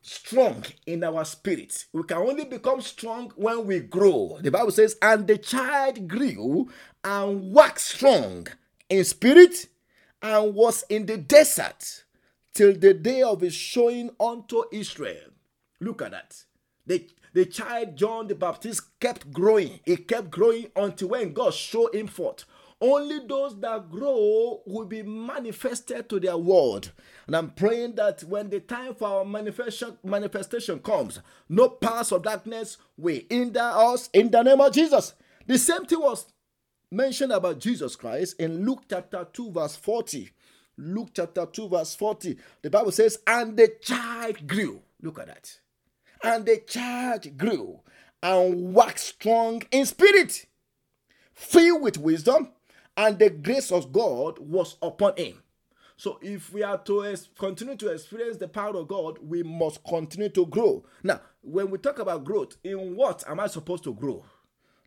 strong 0.01 0.65
in 0.87 1.05
our 1.05 1.25
spirit. 1.25 1.87
We 1.93 2.03
can 2.05 2.19
only 2.19 2.45
become 2.45 2.81
strong 2.81 3.33
when 3.37 3.67
we 3.67 3.81
grow. 3.81 4.39
The 4.41 4.51
Bible 4.51 4.71
says, 4.71 4.97
and 5.03 5.27
the 5.27 5.39
child 5.39 6.09
grew 6.09 6.69
and 7.05 7.53
waxed 7.53 7.89
strong 7.89 8.49
in 8.89 9.05
spirit 9.05 9.69
and 10.23 10.55
was 10.55 10.85
in 10.89 11.07
the 11.07 11.17
desert 11.17 12.05
till 12.55 12.75
the 12.75 12.95
day 12.95 13.23
of 13.23 13.41
his 13.41 13.55
showing 13.55 14.11
unto 14.19 14.65
Israel. 14.73 15.31
Look 15.81 16.03
at 16.03 16.11
that. 16.11 16.45
The, 16.87 17.07
the 17.35 17.47
child 17.47 17.97
John 17.97 18.27
the 18.27 18.35
Baptist 18.35 18.99
kept 18.99 19.33
growing. 19.33 19.81
He 19.85 19.97
kept 19.97 20.31
growing 20.31 20.71
until 20.75 21.09
when 21.09 21.33
God 21.33 21.55
showed 21.55 21.95
him 21.95 22.07
forth. 22.07 22.45
Only 22.81 23.27
those 23.27 23.59
that 23.61 23.91
grow 23.91 24.63
will 24.65 24.85
be 24.87 25.03
manifested 25.03 26.09
to 26.09 26.21
their 26.21 26.37
world. 26.37 26.93
And 27.27 27.37
I'm 27.37 27.51
praying 27.51 27.97
that 27.97 28.23
when 28.23 28.51
the 28.51 28.61
time 28.61 28.95
for 28.95 29.09
our 29.09 29.25
manifestation, 29.25 29.99
manifestation 30.05 30.79
comes, 30.79 31.21
no 31.49 31.69
powers 31.69 32.13
of 32.13 32.23
darkness 32.23 32.77
will 32.97 33.21
hinder 33.29 33.61
us 33.61 34.09
in 34.13 34.31
the 34.31 34.43
name 34.43 34.61
of 34.61 34.73
Jesus. 34.73 35.15
The 35.47 35.59
same 35.59 35.87
thing 35.87 36.01
was 36.01 36.27
mentioned 36.91 37.33
about 37.33 37.59
Jesus 37.59 37.97
Christ 37.97 38.41
in 38.41 38.65
Luke 38.65 38.85
chapter 38.89 39.27
2, 39.33 39.53
verse 39.53 39.77
40. 39.77 40.31
Luke 40.79 41.11
chapter 41.15 41.47
2, 41.47 41.69
verse 41.69 41.95
40. 41.95 42.37
The 42.63 42.71
Bible 42.71 42.93
says, 42.93 43.19
And 43.27 43.57
the 43.57 43.73
child 43.81 44.47
grew. 44.47 44.83
Look 45.03 45.19
at 45.19 45.27
that. 45.27 45.59
And 46.23 46.47
the 46.47 46.63
child 46.67 47.37
grew 47.37 47.81
and 48.23 48.75
waxed 48.75 49.07
strong 49.07 49.63
in 49.71 49.87
spirit, 49.87 50.47
filled 51.33 51.83
with 51.83 51.99
wisdom, 51.99 52.51
and 52.97 53.19
the 53.19 53.31
grace 53.31 53.71
of 53.71 53.93
God 53.93 54.39
was 54.39 54.77
upon 54.83 55.17
him. 55.17 55.43
So, 55.97 56.19
if 56.23 56.53
we 56.53 56.63
are 56.63 56.79
to 56.79 57.17
continue 57.37 57.77
to 57.77 57.89
experience 57.89 58.37
the 58.37 58.47
power 58.47 58.77
of 58.77 58.87
God, 58.87 59.19
we 59.21 59.43
must 59.43 59.83
continue 59.83 60.29
to 60.29 60.47
grow. 60.47 60.85
Now, 61.03 61.21
when 61.43 61.71
we 61.71 61.79
talk 61.79 61.99
about 61.99 62.25
growth, 62.25 62.57
in 62.63 62.95
what 62.95 63.25
am 63.29 63.41
I 63.41 63.49
supposed 63.49 63.83
to 63.85 63.95
grow? 63.95 64.25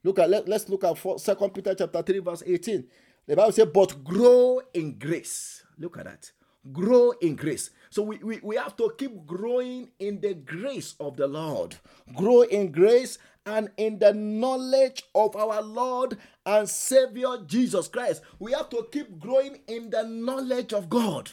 Look 0.03 0.20
at 0.20 0.29
let, 0.29 0.50
us 0.50 0.67
look 0.70 0.84
at 0.84 0.98
Second 1.20 1.53
Peter 1.53 1.75
chapter 1.75 2.01
3, 2.01 2.20
verse 2.20 2.43
18. 2.46 2.86
The 3.27 3.36
Bible 3.36 3.51
says, 3.51 3.67
but 3.74 4.03
grow 4.03 4.62
in 4.74 4.98
grace. 4.98 5.63
Look 5.77 5.98
at 5.98 6.05
that. 6.05 6.31
Grow 6.72 7.12
in 7.22 7.36
grace. 7.36 7.72
So 7.89 8.03
we, 8.03 8.17
we, 8.17 8.39
we 8.43 8.55
have 8.55 8.75
to 8.77 8.93
keep 8.98 9.25
growing 9.25 9.89
in 10.00 10.22
the 10.22 10.34
grace 10.34 10.96
of 11.00 11.17
the 11.17 11.27
Lord. 11.27 11.75
Grow 12.15 12.41
in 12.41 12.72
grace 12.72 13.17
and 13.46 13.70
in 13.77 14.00
the 14.00 14.13
knowledge 14.13 15.03
of 15.15 15.36
our 15.36 15.62
Lord 15.62 16.17
and 16.46 16.70
Savior 16.70 17.38
Jesus 17.46 17.88
Christ. 17.88 18.22
We 18.39 18.51
have 18.53 18.70
to 18.70 18.88
keep 18.91 19.20
growing 19.20 19.60
in 19.67 19.89
the 19.89 20.03
knowledge 20.03 20.74
of 20.74 20.89
God. 20.89 21.31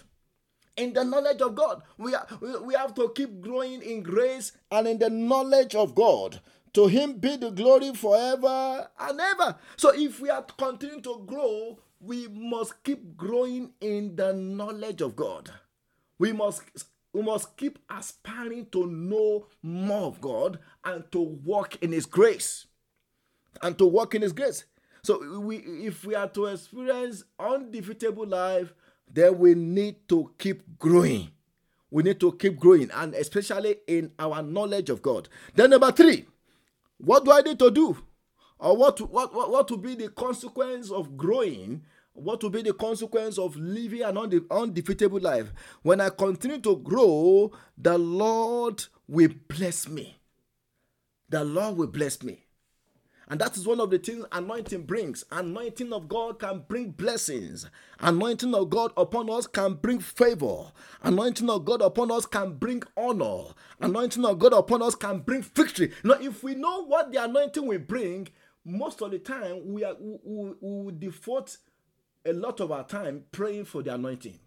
In 0.77 0.93
the 0.93 1.05
knowledge 1.05 1.43
of 1.43 1.55
God. 1.55 1.83
We, 1.99 2.15
are, 2.15 2.27
we 2.63 2.75
have 2.75 2.95
to 2.95 3.13
keep 3.15 3.41
growing 3.41 3.83
in 3.83 4.03
grace 4.03 4.53
and 4.71 4.87
in 4.87 4.99
the 4.99 5.11
knowledge 5.11 5.75
of 5.75 5.95
God. 5.95 6.41
To 6.79 6.87
him 6.87 7.15
be 7.15 7.35
the 7.35 7.51
glory 7.51 7.93
forever 7.93 8.89
and 9.01 9.21
ever. 9.21 9.57
So 9.77 9.91
if 9.93 10.21
we 10.21 10.31
are 10.31 10.43
continuing 10.43 11.03
to 11.03 11.25
grow, 11.27 11.81
we 12.01 12.29
must 12.29 12.85
keep 12.85 13.17
growing 13.17 13.73
in 13.81 14.15
the 14.15 14.33
knowledge 14.33 15.01
of 15.01 15.17
God. 15.17 15.51
We 16.21 16.33
must 16.33 16.63
we 17.13 17.23
must 17.23 17.57
keep 17.57 17.81
aspiring 17.91 18.67
to 18.71 18.87
know 18.87 19.47
more 19.61 20.07
of 20.07 20.21
God 20.21 20.61
and 20.85 21.03
to 21.11 21.19
walk 21.19 21.83
in 21.83 21.91
His 21.91 22.07
grace. 22.07 22.69
And 23.61 23.77
to 23.79 23.85
walk 23.85 24.15
in 24.15 24.23
His 24.23 24.33
grace. 24.33 24.65
So 25.03 25.41
we 25.41 25.57
if 25.57 26.05
we 26.05 26.15
are 26.15 26.29
to 26.29 26.47
experience 26.47 27.25
undefeatable 27.41 28.29
life, 28.29 28.73
then 29.13 29.37
we 29.41 29.57
need 29.57 30.09
to 30.11 30.31
keep 30.39 30.79
growing. 30.79 31.33
We 31.91 32.05
need 32.05 32.21
to 32.21 32.31
keep 32.35 32.57
growing, 32.57 32.93
and 32.93 33.17
especially 33.17 33.79
in 33.89 34.13
our 34.17 34.43
knowledge 34.43 34.91
of 34.91 35.03
God. 35.03 35.29
Then 35.57 35.71
number 35.71 35.91
three, 35.91 36.27
what 36.99 37.25
do 37.25 37.33
I 37.33 37.41
need 37.41 37.59
to 37.61 37.71
do? 37.71 37.97
Or 38.59 38.77
what 38.77 39.01
what 39.01 39.35
what, 39.35 39.51
what 39.51 39.71
will 39.71 39.79
be 39.79 39.95
the 39.95 40.09
consequence 40.09 40.91
of 40.91 41.17
growing? 41.17 41.83
What 42.13 42.43
will 42.43 42.51
be 42.51 42.63
the 42.63 42.73
consequence 42.73 43.39
of 43.39 43.55
living 43.57 44.03
an 44.03 44.17
unde- 44.17 44.47
undefeatable 44.51 45.21
life? 45.21 45.53
When 45.83 46.01
I 46.01 46.09
continue 46.09 46.59
to 46.63 46.77
grow, 46.77 47.53
the 47.77 47.97
Lord 47.97 48.85
will 49.07 49.31
bless 49.47 49.89
me. 49.89 50.17
The 51.29 51.45
Lord 51.45 51.77
will 51.77 51.87
bless 51.87 52.23
me. 52.25 52.48
And 53.31 53.41
that 53.41 53.57
is 53.57 53.67
one 53.67 53.79
of 53.81 53.91
the 53.91 53.99
things 53.99 54.25
anointing 54.33 54.85
brings. 54.85 55.25
Anointing 55.31 55.93
of 55.93 56.09
God 56.09 56.39
can 56.39 56.65
bring 56.67 56.93
blessings. 56.93 57.69
Anointing 58.01 58.55
of 58.55 58.71
God 58.71 58.93
upon 58.97 59.29
us 59.31 59.47
can 59.47 59.75
bring 59.75 60.01
favor. 60.01 60.73
Anointing 61.03 61.51
of 61.51 61.65
God 61.67 61.83
upon 61.83 62.11
us 62.11 62.25
can 62.25 62.55
bring 62.55 62.83
honor. 62.97 63.53
Anointing 63.81 64.25
of 64.25 64.39
God 64.39 64.55
upon 64.55 64.83
us 64.83 64.95
can 64.95 65.19
bring 65.21 65.43
victory. 65.43 65.93
Now, 66.05 66.15
if 66.21 66.43
we 66.43 66.55
know 66.55 66.85
what 66.85 67.13
the 67.13 67.23
anointing 67.23 67.67
will 67.67 67.79
bring, 67.79 68.29
most 68.65 69.03
of 69.03 69.11
the 69.11 69.19
time 69.19 69.73
we, 69.73 69.85
are, 69.85 69.95
we, 70.01 70.53
we, 70.61 70.83
we 70.83 70.93
devote 70.93 71.59
a 72.25 72.33
lot 72.33 72.61
of 72.61 72.73
our 72.73 72.85
time 72.85 73.25
praying 73.31 73.67
for 73.67 73.83
the 73.83 73.95
anointing. 73.95 74.39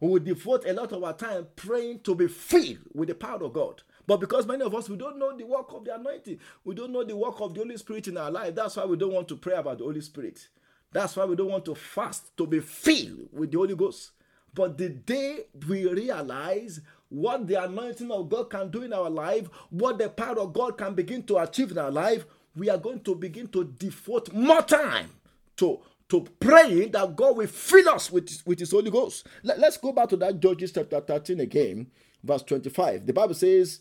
We 0.00 0.08
will 0.08 0.18
devote 0.20 0.66
a 0.66 0.74
lot 0.74 0.92
of 0.92 1.02
our 1.02 1.14
time 1.14 1.46
praying 1.56 2.00
to 2.00 2.14
be 2.14 2.28
filled 2.28 2.78
with 2.92 3.08
the 3.08 3.14
power 3.14 3.42
of 3.42 3.54
God. 3.54 3.82
But 4.06 4.20
because 4.20 4.46
many 4.46 4.62
of 4.62 4.74
us 4.74 4.88
we 4.88 4.96
don't 4.96 5.18
know 5.18 5.36
the 5.36 5.44
work 5.46 5.72
of 5.72 5.84
the 5.84 5.94
anointing, 5.94 6.38
we 6.64 6.74
don't 6.74 6.92
know 6.92 7.04
the 7.04 7.16
work 7.16 7.40
of 7.40 7.54
the 7.54 7.60
Holy 7.60 7.76
Spirit 7.76 8.08
in 8.08 8.16
our 8.18 8.30
life. 8.30 8.54
That's 8.54 8.76
why 8.76 8.84
we 8.84 8.96
don't 8.96 9.12
want 9.12 9.28
to 9.28 9.36
pray 9.36 9.54
about 9.54 9.78
the 9.78 9.84
Holy 9.84 10.00
Spirit. 10.00 10.48
That's 10.92 11.16
why 11.16 11.24
we 11.24 11.36
don't 11.36 11.50
want 11.50 11.64
to 11.64 11.74
fast 11.74 12.36
to 12.36 12.46
be 12.46 12.60
filled 12.60 13.28
with 13.32 13.50
the 13.50 13.58
Holy 13.58 13.74
Ghost. 13.74 14.12
But 14.54 14.78
the 14.78 14.88
day 14.88 15.40
we 15.66 15.88
realize 15.88 16.80
what 17.08 17.46
the 17.46 17.62
anointing 17.62 18.10
of 18.10 18.28
God 18.28 18.50
can 18.50 18.70
do 18.70 18.82
in 18.82 18.92
our 18.92 19.10
life, 19.10 19.48
what 19.70 19.98
the 19.98 20.08
power 20.08 20.38
of 20.38 20.52
God 20.52 20.78
can 20.78 20.94
begin 20.94 21.22
to 21.24 21.38
achieve 21.38 21.72
in 21.72 21.78
our 21.78 21.90
life, 21.90 22.24
we 22.54 22.70
are 22.70 22.78
going 22.78 23.00
to 23.00 23.14
begin 23.14 23.48
to 23.48 23.64
devote 23.64 24.32
more 24.32 24.62
time 24.62 25.10
to, 25.56 25.80
to 26.08 26.26
praying 26.38 26.92
that 26.92 27.16
God 27.16 27.36
will 27.36 27.46
fill 27.48 27.88
us 27.88 28.10
with, 28.12 28.42
with 28.46 28.60
His 28.60 28.70
Holy 28.70 28.90
Ghost. 28.90 29.26
Let, 29.42 29.62
us 29.62 29.76
go 29.76 29.92
back 29.92 30.08
to 30.10 30.16
that 30.18 30.38
Judges 30.38 30.72
chapter 30.72 31.00
13 31.00 31.40
again, 31.40 31.88
verse 32.22 32.42
25. 32.42 33.06
The 33.06 33.12
Bible 33.12 33.34
says, 33.34 33.80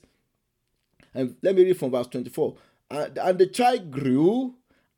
and 1.13 1.35
let 1.41 1.55
me 1.55 1.63
read 1.63 1.77
from 1.77 1.91
verse 1.91 2.07
24. 2.07 2.55
And, 2.89 3.39
the 3.39 3.47
child 3.47 3.91
grew, 3.91 4.55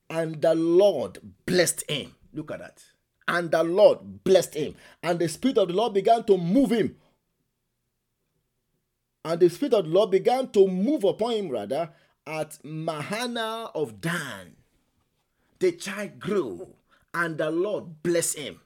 and 0.10 0.42
the 0.42 0.56
Lord 0.56 1.20
blessed 1.46 1.90
him. 1.90 2.16
Look 2.34 2.52
at 2.52 2.60
that. 2.60 2.84
And 3.28 3.52
the 3.52 3.64
Lord 3.64 4.24
blessed 4.24 4.54
him. 4.54 4.76
And 5.02 5.20
the 5.20 5.30
Spirit 5.30 5.58
of 5.58 5.70
the 5.70 5.74
Lord 5.74 5.94
began 5.94 6.24
to 6.26 6.38
move 6.38 6.72
him. 6.72 6.96
And 9.24 9.40
the 9.40 9.50
Spirit 9.50 9.74
of 9.74 9.86
the 9.86 9.92
Lord 9.92 10.12
began 10.12 10.50
to 10.50 10.68
move 10.68 11.04
upon 11.04 11.32
him, 11.32 11.50
rather, 11.50 11.90
at 12.28 12.60
Mahana 12.64 13.72
of 13.74 14.02
Dan. 14.02 14.56
The 15.60 15.72
child 15.72 16.20
grew, 16.20 16.68
and 17.14 17.38
the 17.38 17.50
Lord 17.50 18.04
blessed 18.04 18.38
him. 18.38 18.60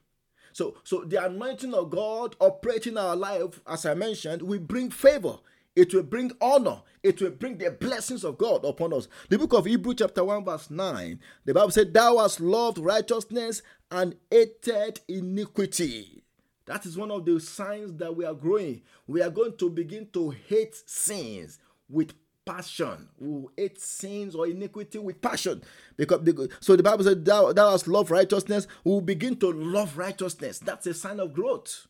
So, 0.51 0.75
so 0.83 1.05
the 1.05 1.23
anointing 1.23 1.73
of 1.73 1.91
God 1.91 2.35
operating 2.39 2.97
our 2.97 3.15
life, 3.15 3.61
as 3.67 3.85
I 3.85 3.93
mentioned, 3.93 4.41
will 4.41 4.59
bring 4.59 4.89
favor. 4.89 5.37
It 5.79 5.93
will 5.93 6.03
bring 6.03 6.33
honor. 6.41 6.81
It 7.03 7.21
will 7.21 7.31
bring 7.31 7.57
the 7.57 7.71
blessings 7.71 8.25
of 8.25 8.37
God 8.37 8.65
upon 8.65 8.91
us. 8.91 9.07
The 9.29 9.37
book 9.37 9.53
of 9.53 9.65
Hebrew, 9.65 9.93
chapter 9.93 10.25
1, 10.25 10.43
verse 10.43 10.69
9, 10.69 11.17
the 11.45 11.53
Bible 11.53 11.71
said, 11.71 11.93
Thou 11.93 12.17
hast 12.17 12.41
loved 12.41 12.79
righteousness 12.79 13.61
and 13.89 14.17
hated 14.29 14.99
iniquity. 15.07 16.21
That 16.65 16.85
is 16.85 16.97
one 16.97 17.11
of 17.11 17.23
the 17.23 17.39
signs 17.39 17.93
that 17.93 18.13
we 18.13 18.25
are 18.25 18.33
growing. 18.33 18.81
We 19.07 19.21
are 19.21 19.29
going 19.29 19.55
to 19.55 19.69
begin 19.69 20.09
to 20.11 20.31
hate 20.31 20.75
sins 20.85 21.59
with 21.87 22.11
passion. 22.45 23.07
We 23.17 23.29
will 23.29 23.51
hate 23.55 23.79
sins 23.79 24.35
or 24.35 24.47
iniquity 24.47 24.99
with 24.99 25.21
passion. 25.21 25.63
Because, 25.95 26.19
because 26.19 26.49
so 26.59 26.75
the 26.75 26.83
Bible 26.83 27.05
said, 27.05 27.23
Thou, 27.23 27.53
thou 27.53 27.71
hast 27.71 27.87
loved 27.87 28.11
righteousness. 28.11 28.67
We 28.83 28.91
will 28.91 28.99
begin 28.99 29.37
to 29.37 29.49
love 29.49 29.97
righteousness. 29.97 30.59
That's 30.59 30.87
a 30.87 30.93
sign 30.93 31.21
of 31.21 31.31
growth 31.31 31.87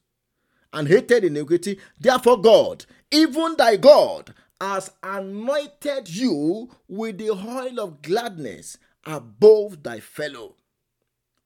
and 0.73 0.87
hated 0.87 1.23
iniquity. 1.23 1.79
Therefore, 1.99 2.41
God, 2.41 2.85
even 3.11 3.55
thy 3.57 3.75
God, 3.77 4.33
has 4.61 4.91
anointed 5.01 6.09
you 6.09 6.69
with 6.87 7.17
the 7.17 7.29
oil 7.31 7.79
of 7.79 8.01
gladness 8.01 8.77
above 9.05 9.81
thy 9.83 9.99
fellow. 9.99 10.55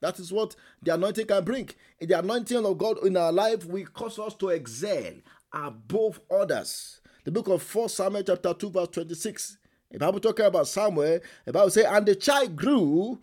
That 0.01 0.19
is 0.19 0.33
what 0.33 0.55
the 0.81 0.95
anointing 0.95 1.27
can 1.27 1.43
bring. 1.43 1.69
The 1.99 2.19
anointing 2.19 2.65
of 2.65 2.77
God 2.77 3.05
in 3.05 3.15
our 3.15 3.31
life 3.31 3.65
will 3.65 3.85
cause 3.85 4.19
us 4.19 4.33
to 4.35 4.49
excel 4.49 5.13
above 5.53 6.19
others. 6.29 6.99
The 7.23 7.31
book 7.31 7.47
of 7.47 7.75
1 7.75 7.89
Samuel 7.89 8.23
chapter 8.23 8.53
2 8.53 8.69
verse 8.69 8.89
26. 8.89 9.57
The 9.91 9.99
Bible 9.99 10.19
talking 10.19 10.45
about 10.45 10.67
Samuel, 10.67 11.19
the 11.45 11.53
Bible 11.53 11.69
say, 11.69 11.85
and 11.85 12.05
the 12.05 12.15
child 12.15 12.55
grew 12.55 13.21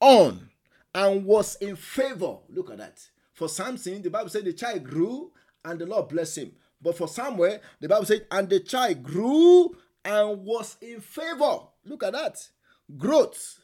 on 0.00 0.48
and 0.94 1.24
was 1.24 1.56
in 1.56 1.76
favor. 1.76 2.36
Look 2.48 2.70
at 2.70 2.78
that. 2.78 3.00
For 3.34 3.48
Samson, 3.48 4.00
the 4.00 4.10
Bible 4.10 4.30
said 4.30 4.44
the 4.44 4.52
child 4.52 4.84
grew 4.84 5.32
and 5.64 5.78
the 5.78 5.86
Lord 5.86 6.08
blessed 6.08 6.38
him. 6.38 6.52
But 6.82 6.96
for 6.96 7.08
Samuel, 7.08 7.58
the 7.80 7.88
Bible 7.88 8.06
says, 8.06 8.22
and 8.30 8.48
the 8.48 8.60
child 8.60 9.02
grew 9.02 9.76
and 10.04 10.44
was 10.44 10.76
in 10.80 11.00
favor. 11.00 11.60
Look 11.84 12.02
at 12.02 12.12
that. 12.12 12.48
Growth 12.96 13.60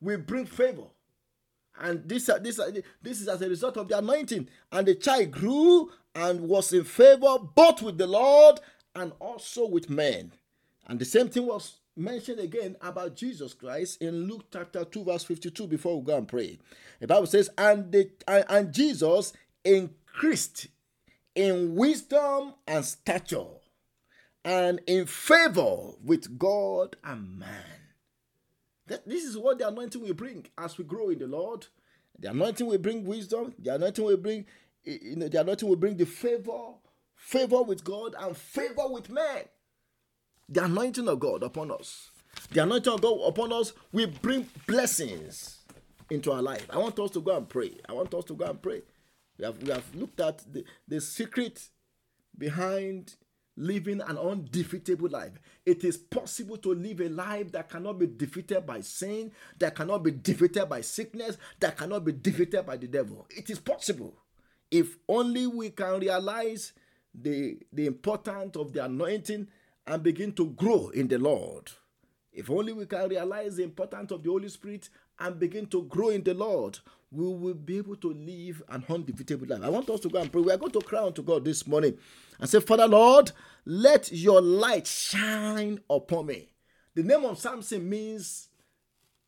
will 0.00 0.18
bring 0.18 0.46
favor. 0.46 0.84
And 1.80 2.08
this, 2.08 2.28
uh, 2.28 2.38
this, 2.38 2.58
uh, 2.58 2.70
this 3.00 3.20
is 3.20 3.28
as 3.28 3.40
a 3.40 3.48
result 3.48 3.76
of 3.76 3.88
the 3.88 3.98
anointing. 3.98 4.48
And 4.72 4.86
the 4.86 4.94
child 4.94 5.30
grew 5.30 5.90
and 6.14 6.40
was 6.42 6.72
in 6.72 6.84
favor 6.84 7.38
both 7.54 7.82
with 7.82 7.98
the 7.98 8.06
Lord 8.06 8.60
and 8.94 9.12
also 9.20 9.66
with 9.66 9.88
men. 9.88 10.32
And 10.86 10.98
the 10.98 11.04
same 11.04 11.28
thing 11.28 11.46
was 11.46 11.76
mentioned 11.96 12.40
again 12.40 12.76
about 12.80 13.16
Jesus 13.16 13.54
Christ 13.54 14.02
in 14.02 14.26
Luke 14.26 14.46
chapter 14.52 14.84
2, 14.84 15.04
verse 15.04 15.24
52, 15.24 15.66
before 15.66 15.98
we 15.98 16.06
go 16.06 16.16
and 16.16 16.26
pray. 16.28 16.58
The 17.00 17.06
Bible 17.06 17.26
says, 17.26 17.50
And, 17.56 17.92
the, 17.92 18.10
and, 18.26 18.44
and 18.48 18.72
Jesus 18.72 19.32
increased 19.64 20.68
in 21.38 21.76
wisdom 21.76 22.52
and 22.66 22.84
stature, 22.84 23.46
and 24.44 24.80
in 24.88 25.06
favor 25.06 25.92
with 26.04 26.36
God 26.36 26.96
and 27.04 27.38
man. 27.38 27.64
That, 28.88 29.08
this 29.08 29.22
is 29.22 29.38
what 29.38 29.60
the 29.60 29.68
anointing 29.68 30.02
will 30.02 30.14
bring 30.14 30.46
as 30.58 30.76
we 30.76 30.82
grow 30.82 31.10
in 31.10 31.20
the 31.20 31.28
Lord. 31.28 31.66
The 32.18 32.30
anointing 32.30 32.66
will 32.66 32.78
bring 32.78 33.04
wisdom. 33.04 33.54
The 33.56 33.76
anointing 33.76 34.04
will 34.04 34.16
bring, 34.16 34.46
eh, 34.84 34.98
you 35.00 35.14
know, 35.14 35.28
the 35.28 35.40
anointing 35.40 35.68
will 35.68 35.76
bring 35.76 35.96
the 35.96 36.06
favor, 36.06 36.72
favor 37.14 37.62
with 37.62 37.84
God 37.84 38.16
and 38.18 38.36
favor 38.36 38.88
with 38.88 39.08
man. 39.08 39.42
The 40.48 40.64
anointing 40.64 41.06
of 41.06 41.20
God 41.20 41.44
upon 41.44 41.70
us. 41.70 42.10
The 42.50 42.64
anointing 42.64 42.92
of 42.92 43.00
God 43.00 43.20
upon 43.28 43.52
us 43.52 43.74
will 43.92 44.10
bring 44.22 44.48
blessings 44.66 45.60
into 46.10 46.32
our 46.32 46.42
life. 46.42 46.66
I 46.70 46.78
want 46.78 46.98
us 46.98 47.12
to 47.12 47.20
go 47.20 47.36
and 47.36 47.48
pray. 47.48 47.78
I 47.88 47.92
want 47.92 48.12
us 48.12 48.24
to 48.24 48.34
go 48.34 48.46
and 48.46 48.60
pray. 48.60 48.82
We 49.38 49.44
have, 49.44 49.62
we 49.62 49.70
have 49.70 49.94
looked 49.94 50.20
at 50.20 50.52
the, 50.52 50.64
the 50.86 51.00
secret 51.00 51.68
behind 52.36 53.14
living 53.56 54.00
an 54.00 54.16
undefeatable 54.16 55.08
life. 55.08 55.32
It 55.66 55.84
is 55.84 55.96
possible 55.96 56.56
to 56.58 56.74
live 56.74 57.00
a 57.00 57.08
life 57.08 57.52
that 57.52 57.68
cannot 57.68 57.98
be 57.98 58.06
defeated 58.06 58.64
by 58.64 58.80
sin, 58.80 59.32
that 59.58 59.74
cannot 59.74 60.04
be 60.04 60.12
defeated 60.12 60.66
by 60.66 60.80
sickness, 60.80 61.36
that 61.58 61.76
cannot 61.76 62.04
be 62.04 62.12
defeated 62.12 62.64
by 62.64 62.76
the 62.76 62.86
devil. 62.86 63.26
It 63.30 63.50
is 63.50 63.58
possible. 63.58 64.16
If 64.70 64.96
only 65.08 65.46
we 65.46 65.70
can 65.70 65.98
realize 65.98 66.72
the, 67.14 67.58
the 67.72 67.86
importance 67.86 68.56
of 68.56 68.72
the 68.72 68.84
anointing 68.84 69.48
and 69.86 70.02
begin 70.02 70.32
to 70.32 70.46
grow 70.50 70.90
in 70.90 71.08
the 71.08 71.18
Lord. 71.18 71.70
If 72.32 72.50
only 72.50 72.72
we 72.72 72.86
can 72.86 73.08
realize 73.08 73.56
the 73.56 73.64
importance 73.64 74.12
of 74.12 74.22
the 74.22 74.30
Holy 74.30 74.48
Spirit 74.48 74.88
and 75.18 75.38
begin 75.38 75.66
to 75.66 75.82
grow 75.84 76.10
in 76.10 76.22
the 76.22 76.34
Lord, 76.34 76.78
we 77.10 77.26
will 77.26 77.54
be 77.54 77.78
able 77.78 77.96
to 77.96 78.12
live 78.12 78.62
an 78.68 78.84
undefeatable 78.88 79.46
life. 79.46 79.62
I 79.62 79.68
want 79.68 79.88
us 79.90 80.00
to 80.00 80.08
go 80.08 80.20
and 80.20 80.30
pray. 80.30 80.42
We 80.42 80.52
are 80.52 80.58
going 80.58 80.72
to 80.72 80.80
cry 80.80 81.02
unto 81.02 81.22
God 81.22 81.44
this 81.44 81.66
morning 81.66 81.96
and 82.38 82.48
say, 82.48 82.60
Father 82.60 82.86
Lord, 82.86 83.32
let 83.64 84.12
your 84.12 84.40
light 84.40 84.86
shine 84.86 85.80
upon 85.88 86.26
me. 86.26 86.52
The 86.94 87.02
name 87.02 87.24
of 87.24 87.38
Samson 87.38 87.88
means 87.88 88.48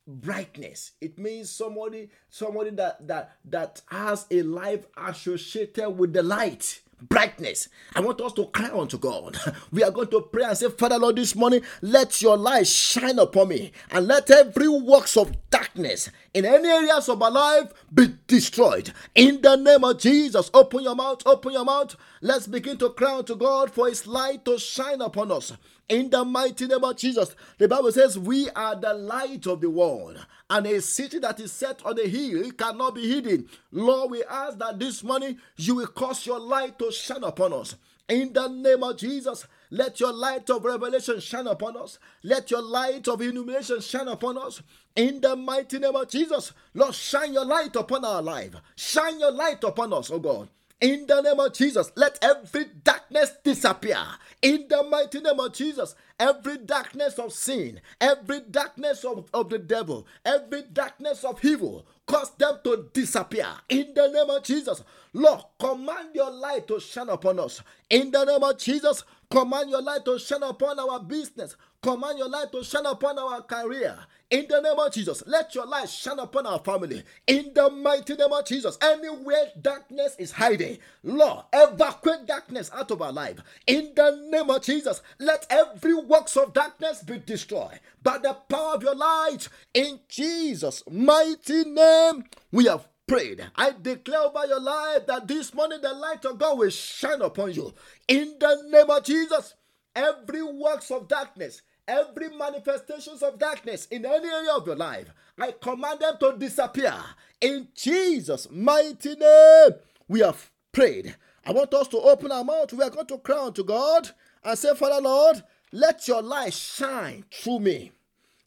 brightness. 0.05 0.91
It 0.99 1.17
means 1.17 1.49
somebody, 1.49 2.09
somebody 2.29 2.71
that 2.71 3.07
that 3.07 3.37
that 3.45 3.81
has 3.87 4.25
a 4.29 4.41
life 4.41 4.85
associated 4.97 5.89
with 5.91 6.13
the 6.13 6.23
light. 6.23 6.81
Brightness. 7.01 7.67
I 7.95 8.01
want 8.01 8.21
us 8.21 8.33
to 8.33 8.45
cry 8.47 8.69
unto 8.73 8.97
God. 8.97 9.37
We 9.71 9.83
are 9.83 9.91
going 9.91 10.09
to 10.09 10.21
pray 10.21 10.43
and 10.43 10.57
say, 10.57 10.69
Father 10.69 10.97
Lord, 10.99 11.15
this 11.15 11.35
morning, 11.35 11.61
let 11.81 12.21
your 12.21 12.37
light 12.37 12.67
shine 12.67 13.19
upon 13.19 13.49
me 13.49 13.71
and 13.91 14.07
let 14.07 14.29
every 14.31 14.67
works 14.67 15.15
of 15.17 15.31
darkness 15.49 16.09
in 16.33 16.45
any 16.45 16.67
areas 16.69 17.09
of 17.09 17.17
my 17.19 17.29
life 17.29 17.71
be 17.93 18.15
destroyed. 18.27 18.91
In 19.15 19.41
the 19.41 19.55
name 19.55 19.83
of 19.83 19.99
Jesus, 19.99 20.49
open 20.53 20.83
your 20.83 20.95
mouth, 20.95 21.21
open 21.25 21.53
your 21.53 21.65
mouth. 21.65 21.95
Let's 22.21 22.47
begin 22.47 22.77
to 22.77 22.89
cry 22.91 23.17
unto 23.17 23.35
God 23.35 23.71
for 23.71 23.87
his 23.87 24.07
light 24.07 24.45
to 24.45 24.57
shine 24.59 25.01
upon 25.01 25.31
us. 25.31 25.53
In 25.91 26.09
the 26.09 26.23
mighty 26.23 26.67
name 26.67 26.85
of 26.85 26.95
Jesus, 26.95 27.35
the 27.57 27.67
Bible 27.67 27.91
says, 27.91 28.17
We 28.17 28.49
are 28.51 28.77
the 28.77 28.93
light 28.93 29.45
of 29.45 29.59
the 29.59 29.69
world, 29.69 30.25
and 30.49 30.65
a 30.65 30.79
city 30.79 31.19
that 31.19 31.37
is 31.41 31.51
set 31.51 31.85
on 31.85 31.99
a 31.99 32.07
hill 32.07 32.49
cannot 32.53 32.95
be 32.95 33.09
hidden. 33.13 33.49
Lord, 33.73 34.11
we 34.11 34.23
ask 34.23 34.57
that 34.59 34.79
this 34.79 35.03
morning 35.03 35.37
you 35.57 35.75
will 35.75 35.87
cause 35.87 36.25
your 36.25 36.39
light 36.39 36.79
to 36.79 36.93
shine 36.93 37.25
upon 37.25 37.51
us. 37.51 37.75
In 38.07 38.31
the 38.31 38.47
name 38.47 38.83
of 38.83 38.95
Jesus, 38.95 39.45
let 39.69 39.99
your 39.99 40.13
light 40.13 40.49
of 40.49 40.63
revelation 40.63 41.19
shine 41.19 41.47
upon 41.47 41.75
us. 41.75 41.99
Let 42.23 42.49
your 42.51 42.61
light 42.61 43.09
of 43.09 43.21
illumination 43.21 43.81
shine 43.81 44.07
upon 44.07 44.37
us. 44.37 44.61
In 44.95 45.19
the 45.19 45.35
mighty 45.35 45.77
name 45.77 45.97
of 45.97 46.07
Jesus, 46.07 46.53
Lord, 46.73 46.95
shine 46.95 47.33
your 47.33 47.45
light 47.45 47.75
upon 47.75 48.05
our 48.05 48.21
life. 48.21 48.55
Shine 48.77 49.19
your 49.19 49.31
light 49.33 49.61
upon 49.65 49.91
us, 49.91 50.09
oh 50.09 50.19
God. 50.19 50.47
In 50.81 51.07
the 51.07 51.21
name 51.21 51.41
of 51.41 51.53
Jesus, 51.53 51.91
let 51.97 52.19
every 52.23 52.65
darkness 52.85 53.33
disappear. 53.43 53.99
In 54.43 54.67
the 54.69 54.83
mighty 54.85 55.19
name 55.21 55.39
of 55.41 55.53
Jesus, 55.53 55.95
every 56.19 56.57
darkness 56.59 57.19
of 57.19 57.33
sin, 57.33 57.81
every 58.01 58.41
darkness 58.51 59.05
of, 59.05 59.29
of 59.33 59.49
the 59.49 59.59
devil, 59.59 60.07
every 60.25 60.63
darkness 60.73 61.25
of 61.25 61.43
evil, 61.45 61.85
cause 62.07 62.31
them 62.37 62.59
to 62.63 62.89
disappear. 62.93 63.47
In 63.69 63.93
the 63.95 64.07
name 64.09 64.31
of 64.31 64.43
Jesus, 64.43 64.83
Lord, 65.13 65.41
command 65.59 66.11
your 66.15 66.31
light 66.31 66.67
to 66.69 66.79
shine 66.79 67.09
upon 67.09 67.39
us. 67.41 67.61
In 67.89 68.11
the 68.11 68.25
name 68.25 68.43
of 68.43 68.57
Jesus, 68.59 69.03
command 69.31 69.71
your 69.71 69.83
light 69.83 70.05
to 70.05 70.19
shine 70.19 70.43
upon 70.43 70.79
our 70.79 71.01
business. 71.01 71.57
Command 71.81 72.19
your 72.19 72.29
light 72.29 72.51
to 72.51 72.63
shine 72.63 72.85
upon 72.85 73.17
our 73.17 73.41
career. 73.41 73.97
In 74.29 74.45
the 74.47 74.61
name 74.61 74.77
of 74.77 74.93
Jesus, 74.93 75.23
let 75.25 75.55
your 75.55 75.65
light 75.65 75.89
shine 75.89 76.19
upon 76.19 76.45
our 76.45 76.59
family. 76.59 77.01
In 77.25 77.53
the 77.55 77.71
mighty 77.71 78.13
name 78.13 78.31
of 78.31 78.45
Jesus, 78.45 78.77
anywhere 78.83 79.47
darkness 79.59 80.15
is 80.19 80.31
hiding, 80.31 80.77
Lord, 81.03 81.45
evacuate 81.51 82.27
darkness 82.27 82.69
out 82.71 82.91
of 82.91 83.01
our 83.01 83.11
life. 83.11 83.39
In 83.65 83.93
the 83.95 84.27
name 84.29 84.51
of 84.51 84.61
Jesus, 84.61 85.01
let 85.17 85.47
every 85.49 85.95
works 85.95 86.37
of 86.37 86.53
darkness 86.53 87.01
be 87.01 87.17
destroyed 87.17 87.79
by 88.03 88.19
the 88.19 88.33
power 88.47 88.75
of 88.75 88.83
your 88.83 88.95
light. 88.95 89.49
In 89.73 90.01
Jesus' 90.07 90.83
mighty 90.87 91.63
name, 91.63 92.25
we 92.51 92.65
have 92.65 92.87
prayed. 93.07 93.43
I 93.55 93.73
declare 93.81 94.21
over 94.21 94.45
your 94.45 94.61
life 94.61 95.07
that 95.07 95.27
this 95.27 95.51
morning 95.51 95.81
the 95.81 95.93
light 95.93 96.25
of 96.25 96.37
God 96.37 96.59
will 96.59 96.69
shine 96.69 97.23
upon 97.23 97.53
you. 97.53 97.73
In 98.07 98.35
the 98.39 98.67
name 98.69 98.89
of 98.91 99.03
Jesus, 99.03 99.55
every 99.95 100.43
works 100.43 100.91
of 100.91 101.07
darkness 101.07 101.63
every 101.91 102.29
manifestations 102.29 103.21
of 103.21 103.37
darkness 103.37 103.85
in 103.87 104.05
any 104.05 104.27
area 104.27 104.53
of 104.53 104.65
your 104.65 104.77
life, 104.77 105.07
I 105.37 105.51
command 105.51 105.99
them 105.99 106.15
to 106.21 106.37
disappear. 106.37 106.95
In 107.41 107.67
Jesus' 107.75 108.47
mighty 108.49 109.15
name, 109.15 109.71
we 110.07 110.21
have 110.21 110.49
prayed. 110.71 111.15
I 111.45 111.51
want 111.51 111.73
us 111.73 111.87
to 111.89 111.97
open 111.97 112.31
our 112.31 112.43
mouth. 112.43 112.71
We 112.71 112.83
are 112.83 112.89
going 112.89 113.07
to 113.07 113.17
cry 113.17 113.45
unto 113.45 113.63
God 113.63 114.09
and 114.43 114.57
say, 114.57 114.73
Father 114.75 115.01
Lord, 115.01 115.43
let 115.71 116.07
your 116.07 116.21
light 116.21 116.53
shine 116.53 117.25
through 117.31 117.59
me 117.59 117.91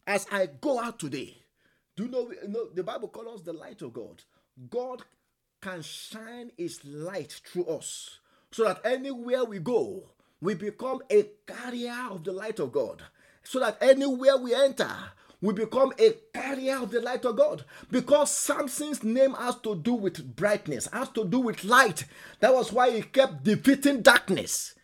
as 0.07 0.25
I 0.31 0.47
go 0.47 0.79
out 0.79 0.99
today. 0.99 1.37
Do 1.95 2.03
you 2.03 2.09
know, 2.09 2.31
you 2.41 2.47
know 2.47 2.69
the 2.73 2.83
Bible 2.83 3.09
calls 3.09 3.41
us 3.41 3.45
the 3.45 3.53
light 3.53 3.81
of 3.81 3.93
God? 3.93 4.23
God 4.69 5.03
can 5.61 5.81
shine 5.81 6.51
his 6.57 6.83
light 6.83 7.41
through 7.45 7.65
us 7.65 8.19
so 8.51 8.63
that 8.63 8.81
anywhere 8.85 9.43
we 9.43 9.59
go, 9.59 10.09
we 10.41 10.53
become 10.53 11.01
a 11.09 11.27
carrier 11.45 12.07
of 12.11 12.23
the 12.23 12.31
light 12.31 12.59
of 12.59 12.71
God 12.71 13.01
so 13.45 13.59
that 13.59 13.77
anywhere 13.81 14.37
we 14.37 14.53
enter, 14.53 14.91
we 15.41 15.53
become 15.53 15.93
a 15.99 16.13
carrier 16.33 16.77
of 16.77 16.91
the 16.91 16.99
light 16.99 17.23
of 17.25 17.37
God. 17.37 17.63
Because 17.91 18.31
Samson's 18.31 19.03
name 19.03 19.33
has 19.33 19.55
to 19.57 19.75
do 19.75 19.93
with 19.93 20.35
brightness, 20.35 20.87
has 20.91 21.09
to 21.09 21.25
do 21.25 21.39
with 21.39 21.63
light. 21.63 22.05
That 22.39 22.53
was 22.53 22.73
why 22.73 22.91
he 22.91 23.01
kept 23.03 23.43
defeating 23.43 24.01
darkness. 24.01 24.75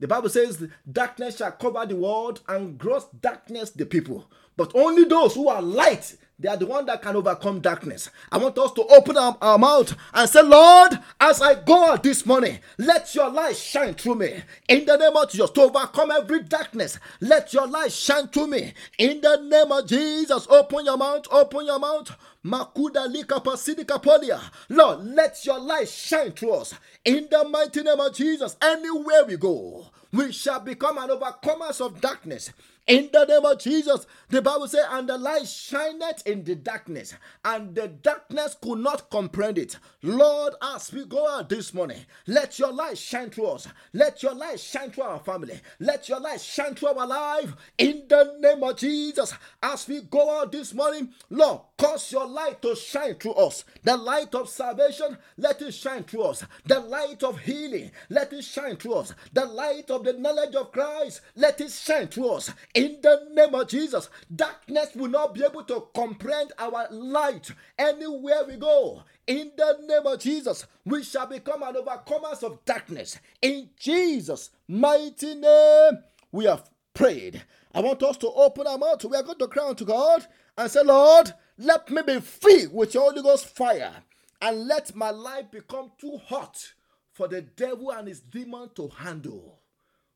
The 0.00 0.08
Bible 0.08 0.30
says, 0.30 0.66
Darkness 0.90 1.36
shall 1.36 1.52
cover 1.52 1.86
the 1.86 1.94
world 1.94 2.40
and 2.48 2.76
gross 2.76 3.06
darkness 3.20 3.70
the 3.70 3.86
people. 3.86 4.28
But 4.56 4.72
only 4.74 5.04
those 5.04 5.34
who 5.34 5.48
are 5.48 5.62
light 5.62 6.16
they 6.42 6.48
are 6.48 6.56
the 6.56 6.66
one 6.66 6.86
that 6.86 7.00
can 7.02 7.14
overcome 7.14 7.60
darkness. 7.60 8.10
I 8.32 8.38
want 8.38 8.58
us 8.58 8.72
to 8.72 8.82
open 8.86 9.16
our, 9.16 9.38
our 9.40 9.58
mouth 9.58 9.94
and 10.12 10.28
say, 10.28 10.42
Lord, 10.42 10.98
as 11.20 11.40
I 11.40 11.54
go 11.62 11.92
out 11.92 12.02
this 12.02 12.26
morning, 12.26 12.58
let 12.78 13.14
your 13.14 13.30
light 13.30 13.56
shine 13.56 13.94
through 13.94 14.16
me. 14.16 14.42
In 14.68 14.84
the 14.84 14.96
name 14.96 15.16
of 15.16 15.30
Jesus, 15.30 15.50
to 15.50 15.62
overcome 15.62 16.10
every 16.10 16.42
darkness, 16.42 16.98
let 17.20 17.52
your 17.52 17.68
light 17.68 17.92
shine 17.92 18.26
through 18.26 18.48
me. 18.48 18.74
In 18.98 19.20
the 19.20 19.36
name 19.36 19.70
of 19.70 19.86
Jesus, 19.86 20.48
open 20.50 20.84
your 20.84 20.96
mouth, 20.96 21.26
open 21.30 21.64
your 21.64 21.78
mouth. 21.78 22.10
Makuda 22.44 23.06
lika 23.06 23.38
pasidika 23.38 24.02
polia. 24.02 24.40
Lord, 24.68 25.04
let 25.04 25.46
your 25.46 25.60
light 25.60 25.88
shine 25.88 26.32
through 26.32 26.54
us. 26.54 26.74
In 27.04 27.28
the 27.30 27.48
mighty 27.48 27.82
name 27.84 28.00
of 28.00 28.16
Jesus, 28.16 28.56
anywhere 28.60 29.24
we 29.26 29.36
go, 29.36 29.86
we 30.12 30.32
shall 30.32 30.58
become 30.58 30.98
an 30.98 31.10
overcomers 31.10 31.80
of 31.80 32.00
darkness. 32.00 32.50
In 32.88 33.10
the 33.12 33.24
name 33.24 33.44
of 33.44 33.60
Jesus, 33.60 34.06
the 34.28 34.42
Bible 34.42 34.66
says, 34.66 34.84
and 34.90 35.08
the 35.08 35.16
light 35.16 35.46
shineth 35.46 36.26
in 36.26 36.42
the 36.42 36.56
darkness, 36.56 37.14
and 37.44 37.76
the 37.76 37.86
darkness 37.86 38.56
could 38.60 38.80
not 38.80 39.08
comprehend 39.08 39.58
it. 39.58 39.78
Lord, 40.02 40.54
as 40.60 40.92
we 40.92 41.04
go 41.04 41.28
out 41.30 41.48
this 41.48 41.72
morning, 41.72 42.00
let 42.26 42.58
your 42.58 42.72
light 42.72 42.98
shine 42.98 43.30
through 43.30 43.46
us. 43.46 43.68
Let 43.92 44.20
your 44.24 44.34
light 44.34 44.58
shine 44.58 44.90
through 44.90 45.04
our 45.04 45.20
family. 45.20 45.60
Let 45.78 46.08
your 46.08 46.18
light 46.18 46.40
shine 46.40 46.74
through 46.74 46.88
our 46.88 47.06
life. 47.06 47.54
In 47.78 48.02
the 48.08 48.36
name 48.40 48.64
of 48.64 48.76
Jesus, 48.78 49.32
as 49.62 49.86
we 49.86 50.00
go 50.00 50.40
out 50.40 50.50
this 50.50 50.74
morning, 50.74 51.10
Lord, 51.30 51.60
cause 51.78 52.10
your 52.10 52.26
light 52.26 52.60
to 52.62 52.74
shine 52.74 53.14
through 53.14 53.34
us. 53.34 53.64
The 53.84 53.96
light 53.96 54.34
of 54.34 54.48
salvation, 54.48 55.18
let 55.36 55.62
it 55.62 55.72
shine 55.72 56.02
through 56.02 56.22
us. 56.24 56.44
The 56.66 56.80
light 56.80 57.22
of 57.22 57.38
healing, 57.38 57.92
let 58.08 58.32
it 58.32 58.42
shine 58.42 58.76
through 58.76 58.94
us. 58.94 59.14
The 59.32 59.44
light 59.44 59.88
of 59.88 60.02
the 60.02 60.14
knowledge 60.14 60.56
of 60.56 60.72
Christ, 60.72 61.20
let 61.36 61.60
it 61.60 61.70
shine 61.70 62.08
through 62.08 62.30
us 62.30 62.50
in 62.74 62.98
the 63.02 63.28
name 63.32 63.54
of 63.54 63.68
Jesus. 63.68 64.08
Darkness 64.34 64.94
will 64.94 65.08
not 65.08 65.34
be 65.34 65.44
able 65.44 65.64
to 65.64 65.86
comprehend 65.94 66.52
our 66.58 66.86
light 66.90 67.50
anywhere 67.78 68.44
we 68.46 68.56
go. 68.56 69.02
In 69.26 69.52
the 69.56 69.78
name 69.86 70.06
of 70.06 70.20
Jesus, 70.20 70.66
we 70.84 71.02
shall 71.02 71.26
become 71.26 71.62
an 71.62 71.74
overcomers 71.74 72.42
of 72.42 72.64
darkness. 72.64 73.18
In 73.40 73.70
Jesus' 73.78 74.50
mighty 74.66 75.34
name, 75.34 75.98
we 76.30 76.46
have 76.46 76.68
prayed. 76.94 77.42
I 77.74 77.80
want 77.80 78.02
us 78.02 78.16
to 78.18 78.28
open 78.28 78.66
our 78.66 78.78
mouth. 78.78 79.04
We 79.04 79.16
are 79.16 79.22
going 79.22 79.38
to 79.38 79.48
cry 79.48 79.68
unto 79.68 79.84
God 79.84 80.26
and 80.56 80.70
say, 80.70 80.82
Lord, 80.82 81.32
let 81.58 81.90
me 81.90 82.02
be 82.02 82.20
filled 82.20 82.72
with 82.72 82.94
your 82.94 83.04
Holy 83.10 83.22
Ghost 83.22 83.46
fire 83.46 83.92
and 84.40 84.66
let 84.66 84.94
my 84.94 85.10
life 85.10 85.50
become 85.50 85.92
too 85.98 86.18
hot 86.26 86.72
for 87.12 87.28
the 87.28 87.42
devil 87.42 87.90
and 87.90 88.08
his 88.08 88.20
demon 88.20 88.70
to 88.74 88.88
handle. 88.88 89.60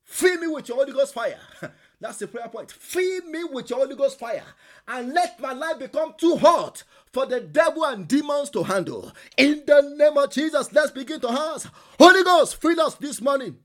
Fill 0.05 0.40
me 0.40 0.47
with 0.49 0.69
your 0.69 0.79
Holy 0.79 0.92
Ghost 0.92 1.14
fire. 1.14 1.38
That's 2.00 2.18
the 2.18 2.28
prayer 2.28 2.48
point. 2.48 2.70
Fill 2.70 3.22
me 3.22 3.44
with 3.44 3.70
your 3.70 3.78
Holy 3.78 3.96
Ghost 3.96 4.18
fire 4.18 4.44
and 4.87 5.14
let 5.14 5.40
my 5.40 5.52
life 5.52 5.78
become 5.78 6.14
too 6.18 6.37
hot 6.37 6.82
for 7.12 7.24
the 7.24 7.40
devil 7.40 7.85
and 7.87 8.06
demons 8.06 8.50
to 8.50 8.62
handle. 8.62 9.12
In 9.38 9.62
the 9.66 9.94
name 9.96 10.18
of 10.18 10.30
Jesus, 10.30 10.72
let's 10.72 10.90
begin 10.90 11.20
to 11.20 11.30
ask 11.30 11.72
Holy 11.98 12.22
Ghost, 12.22 12.61
fill 12.61 12.80
us 12.82 12.96
this 12.96 13.20
morning. 13.20 13.56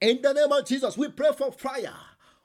In 0.00 0.22
the 0.22 0.32
name 0.32 0.50
of 0.52 0.64
Jesus, 0.64 0.96
we 0.96 1.08
pray 1.08 1.30
for 1.36 1.52
fire. 1.52 1.94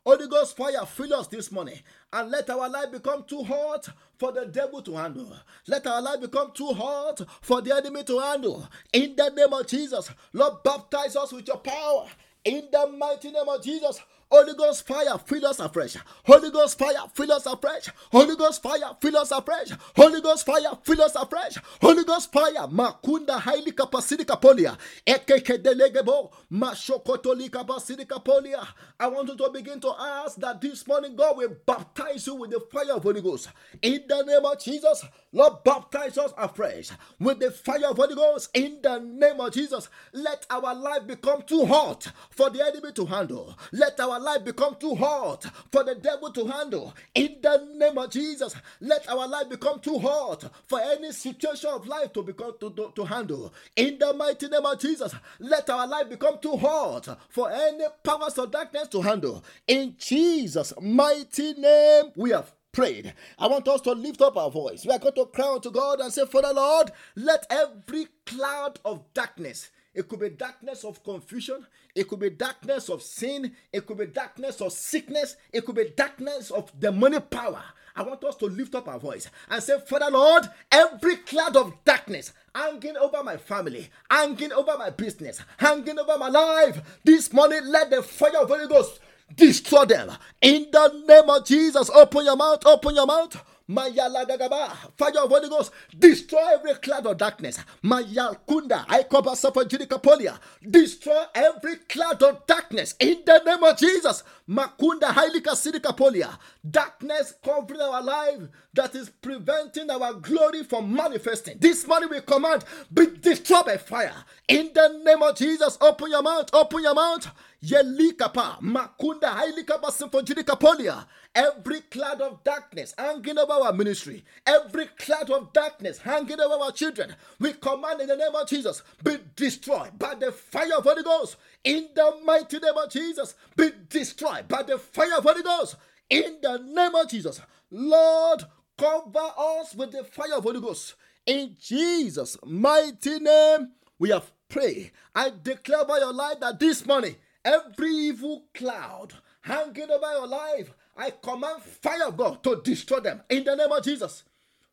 Holy 0.05 0.27
Ghost 0.27 0.57
fire, 0.57 0.85
fill 0.85 1.13
us 1.13 1.27
this 1.27 1.49
morning 1.49 1.79
and 2.11 2.29
let 2.29 2.49
our 2.49 2.67
life 2.67 2.91
become 2.91 3.23
too 3.23 3.41
hot 3.43 3.87
for 4.17 4.33
the 4.33 4.45
devil 4.45 4.81
to 4.81 4.95
handle. 4.97 5.33
Let 5.67 5.87
our 5.87 6.01
life 6.01 6.19
become 6.19 6.51
too 6.53 6.73
hot 6.73 7.21
for 7.41 7.61
the 7.61 7.73
enemy 7.73 8.03
to 8.03 8.19
handle. 8.19 8.67
In 8.91 9.15
the 9.15 9.29
name 9.29 9.53
of 9.53 9.65
Jesus, 9.65 10.11
Lord, 10.33 10.61
baptize 10.63 11.15
us 11.15 11.31
with 11.31 11.47
your 11.47 11.57
power. 11.57 12.07
In 12.45 12.67
the 12.71 12.87
mighty 12.97 13.31
name 13.31 13.47
of 13.47 13.63
Jesus, 13.63 14.01
Holy 14.33 14.55
Ghost 14.55 14.87
fire, 14.87 15.17
fill 15.23 15.45
us 15.45 15.59
afresh. 15.59 15.95
Holy 16.25 16.49
Ghost 16.49 16.79
fire, 16.79 17.07
fill 17.13 17.31
us 17.31 17.45
afresh. 17.45 17.87
Holy 18.11 18.35
Ghost 18.35 18.63
fire, 18.63 18.97
fill 18.99 19.17
us 19.17 19.31
afresh. 19.31 19.69
Holy 19.95 20.21
Ghost 20.21 20.43
fire, 20.45 20.75
fill 20.83 21.01
us 21.03 21.15
afresh. 21.15 21.55
Holy 21.79 22.03
Ghost 22.03 22.31
fire, 22.31 22.67
makunda 22.67 23.39
haili 23.39 23.71
kapasiti 23.71 24.25
kapolia. 24.25 24.75
Ekeke 25.05 25.59
delegebo, 25.59 26.31
mashokotoli 26.51 27.49
kapasiti 27.49 28.05
kapolia. 28.05 28.67
I 28.99 29.07
want 29.07 29.29
you 29.29 29.37
to 29.37 29.49
begin 29.51 29.79
to 29.81 29.93
ask 29.99 30.37
that 30.37 30.59
this 30.59 30.87
morning 30.87 31.15
God 31.15 31.37
will 31.37 31.55
baptize 31.67 32.25
you 32.25 32.33
with 32.33 32.49
the 32.49 32.59
fire 32.59 32.93
of 32.95 33.03
Holy 33.03 33.21
Ghost. 33.21 33.49
In 33.83 34.01
the 34.07 34.23
name 34.23 34.45
of 34.45 34.59
Jesus, 34.59 35.05
Lord, 35.31 35.63
baptize 35.63 36.17
us 36.17 36.33
afresh 36.37 36.89
with 37.19 37.39
the 37.39 37.51
fire 37.51 37.85
of 37.91 37.97
Holy 37.97 38.15
Ghost. 38.15 38.49
In 38.55 38.79
the 38.81 38.97
name 38.97 39.39
of 39.39 39.53
Jesus, 39.53 39.89
let 40.11 40.47
our 40.49 40.73
life 40.73 41.05
become 41.05 41.43
too 41.43 41.67
hot 41.67 42.07
for 42.35 42.49
the 42.49 42.63
enemy 42.63 42.91
to 42.93 43.05
handle. 43.05 43.57
Let 43.71 43.99
our 43.99 44.19
life 44.19 44.43
become 44.43 44.75
too 44.79 44.95
hot 44.95 45.45
for 45.71 45.83
the 45.83 45.95
devil 45.95 46.31
to 46.31 46.45
handle. 46.45 46.93
In 47.15 47.37
the 47.41 47.67
name 47.75 47.97
of 47.97 48.09
Jesus, 48.11 48.55
let 48.81 49.09
our 49.09 49.27
life 49.27 49.49
become 49.49 49.79
too 49.79 49.99
hot 49.99 50.51
for 50.67 50.79
any 50.81 51.11
situation 51.11 51.69
of 51.69 51.87
life 51.87 52.13
to 52.13 52.23
become 52.23 52.53
to, 52.59 52.69
to, 52.71 52.91
to 52.95 53.03
handle. 53.05 53.53
In 53.75 53.97
the 53.99 54.13
mighty 54.13 54.47
name 54.47 54.65
of 54.65 54.79
Jesus, 54.79 55.13
let 55.39 55.69
our 55.69 55.87
life 55.87 56.09
become 56.09 56.39
too 56.41 56.57
hot 56.57 57.07
for 57.29 57.51
any 57.51 57.85
powers 58.03 58.37
of 58.37 58.51
darkness 58.51 58.87
to 58.89 59.01
handle. 59.01 59.43
In 59.67 59.95
Jesus' 59.97 60.73
mighty 60.81 61.53
name, 61.53 62.11
we 62.15 62.31
have 62.31 62.51
prayed. 62.71 63.13
I 63.37 63.47
want 63.47 63.67
us 63.67 63.81
to 63.81 63.91
lift 63.91 64.21
up 64.21 64.35
our 64.35 64.49
voice. 64.49 64.85
We 64.85 64.91
are 64.91 64.99
going 64.99 65.13
to 65.13 65.25
cry 65.27 65.45
out 65.45 65.63
to 65.63 65.71
God 65.71 65.99
and 65.99 66.11
say, 66.11 66.25
Father 66.25 66.53
Lord, 66.53 66.91
let 67.15 67.45
every 67.49 68.07
cloud 68.25 68.79
of 68.83 69.01
darkness 69.13 69.69
it 69.93 70.07
could 70.09 70.19
be 70.19 70.29
darkness 70.29 70.83
of 70.83 71.03
confusion. 71.03 71.65
It 71.95 72.07
could 72.07 72.19
be 72.19 72.31
darkness 72.31 72.89
of 72.89 73.03
sin. 73.03 73.55
It 73.71 73.85
could 73.85 73.97
be 73.97 74.07
darkness 74.07 74.61
of 74.61 74.73
sickness. 74.73 75.35
It 75.51 75.65
could 75.65 75.75
be 75.75 75.93
darkness 75.95 76.49
of 76.51 76.77
demonic 76.79 77.29
power. 77.29 77.63
I 77.95 78.01
want 78.01 78.23
us 78.23 78.35
to 78.37 78.45
lift 78.47 78.73
up 78.73 78.87
our 78.87 78.97
voice 78.97 79.29
and 79.49 79.61
say, 79.61 79.79
Father 79.87 80.09
Lord, 80.09 80.49
every 80.71 81.17
cloud 81.17 81.55
of 81.55 81.73
darkness 81.85 82.33
hanging 82.55 82.97
over 82.97 83.23
my 83.23 83.37
family, 83.37 83.89
hanging 84.09 84.51
over 84.51 84.75
my 84.77 84.89
business, 84.89 85.39
hanging 85.57 85.99
over 85.99 86.17
my 86.17 86.29
life, 86.29 86.99
this 87.03 87.31
morning 87.31 87.61
let 87.65 87.91
the 87.91 88.01
fire 88.01 88.37
of 88.41 88.47
the 88.47 88.55
Holy 88.55 88.67
Ghost 88.67 88.99
destroy 89.35 89.85
them. 89.85 90.11
In 90.41 90.67
the 90.71 91.03
name 91.07 91.29
of 91.29 91.45
Jesus, 91.45 91.89
open 91.91 92.25
your 92.25 92.35
mouth, 92.35 92.65
open 92.65 92.95
your 92.95 93.05
mouth. 93.05 93.43
Fire 93.67 95.19
of 95.23 95.29
Holy 95.29 95.49
Ghost, 95.49 95.71
destroy 95.97 96.41
every 96.53 96.75
cloud 96.75 97.07
of 97.07 97.17
darkness. 97.17 97.57
Mayalkunda, 97.83 98.85
Judikapolia, 98.85 100.37
destroy 100.69 101.23
every 101.33 101.77
cloud 101.77 102.21
of 102.23 102.45
darkness 102.45 102.95
in 102.99 103.23
the 103.25 103.41
name 103.45 103.63
of 103.63 103.77
Jesus. 103.77 104.23
Makunda, 104.49 105.11
Hailika 105.13 105.53
Sidikapolia, 105.55 106.37
darkness 106.69 107.33
covering 107.43 107.79
our 107.81 108.03
life 108.03 108.41
that 108.73 108.93
is 108.95 109.09
preventing 109.09 109.89
our 109.89 110.13
glory 110.15 110.63
from 110.63 110.93
manifesting. 110.93 111.57
This 111.59 111.87
morning 111.87 112.09
we 112.11 112.21
command, 112.21 112.65
be 112.93 113.07
destroyed 113.07 113.65
by 113.65 113.77
fire 113.77 114.25
in 114.49 114.71
the 114.73 115.01
name 115.05 115.23
of 115.23 115.37
Jesus. 115.37 115.77
Open 115.79 116.11
your 116.11 116.21
mouth, 116.21 116.49
open 116.53 116.83
your 116.83 116.95
mouth. 116.95 117.27
Yelikapa, 117.63 118.59
Makunda, 118.61 119.29
Hailikapa, 119.29 119.89
Symphonikapolia. 119.89 121.05
Every 121.33 121.81
cloud 121.81 122.21
of 122.21 122.43
darkness 122.43 122.93
hanging 122.97 123.37
over 123.37 123.53
our 123.53 123.73
ministry, 123.73 124.23
every 124.45 124.87
cloud 124.97 125.29
of 125.31 125.53
darkness 125.53 125.97
hanging 125.97 126.39
over 126.39 126.63
our 126.63 126.71
children, 126.71 127.15
we 127.39 127.53
command 127.53 128.01
in 128.01 128.07
the 128.07 128.17
name 128.17 128.35
of 128.35 128.47
Jesus, 128.47 128.83
be 129.03 129.17
destroyed 129.35 129.97
by 129.97 130.13
the 130.15 130.31
fire 130.31 130.77
of 130.77 130.83
Holy 130.83 131.03
Ghost. 131.03 131.37
In 131.63 131.87
the 131.95 132.19
mighty 132.25 132.59
name 132.59 132.77
of 132.77 132.91
Jesus, 132.91 133.35
be 133.55 133.71
destroyed 133.89 134.47
by 134.47 134.63
the 134.63 134.77
fire 134.77 135.17
of 135.17 135.23
Holy 135.23 135.41
Ghost. 135.41 135.77
In 136.09 136.37
the 136.41 136.57
name 136.59 136.93
of 136.95 137.09
Jesus, 137.09 137.41
Lord, 137.71 138.43
cover 138.77 139.31
us 139.37 139.73
with 139.73 139.91
the 139.93 140.03
fire 140.03 140.35
of 140.35 140.43
Holy 140.43 140.61
Ghost. 140.61 140.95
In 141.25 141.55
Jesus' 141.59 142.37
mighty 142.45 143.19
name, 143.19 143.71
we 143.97 144.09
have 144.09 144.29
prayed. 144.49 144.91
I 145.15 145.31
declare 145.41 145.85
by 145.85 145.99
your 145.99 146.13
life 146.13 146.39
that 146.41 146.59
this 146.59 146.85
morning, 146.85 147.15
every 147.45 147.89
evil 147.89 148.45
cloud 148.53 149.13
hanging 149.41 149.91
over 149.91 150.11
your 150.13 150.27
life, 150.27 150.73
I 150.95 151.11
command 151.11 151.61
fire 151.63 152.11
God 152.11 152.43
to 152.43 152.61
destroy 152.63 152.99
them 152.99 153.21
in 153.29 153.43
the 153.43 153.55
name 153.55 153.71
of 153.71 153.83
Jesus. 153.83 154.23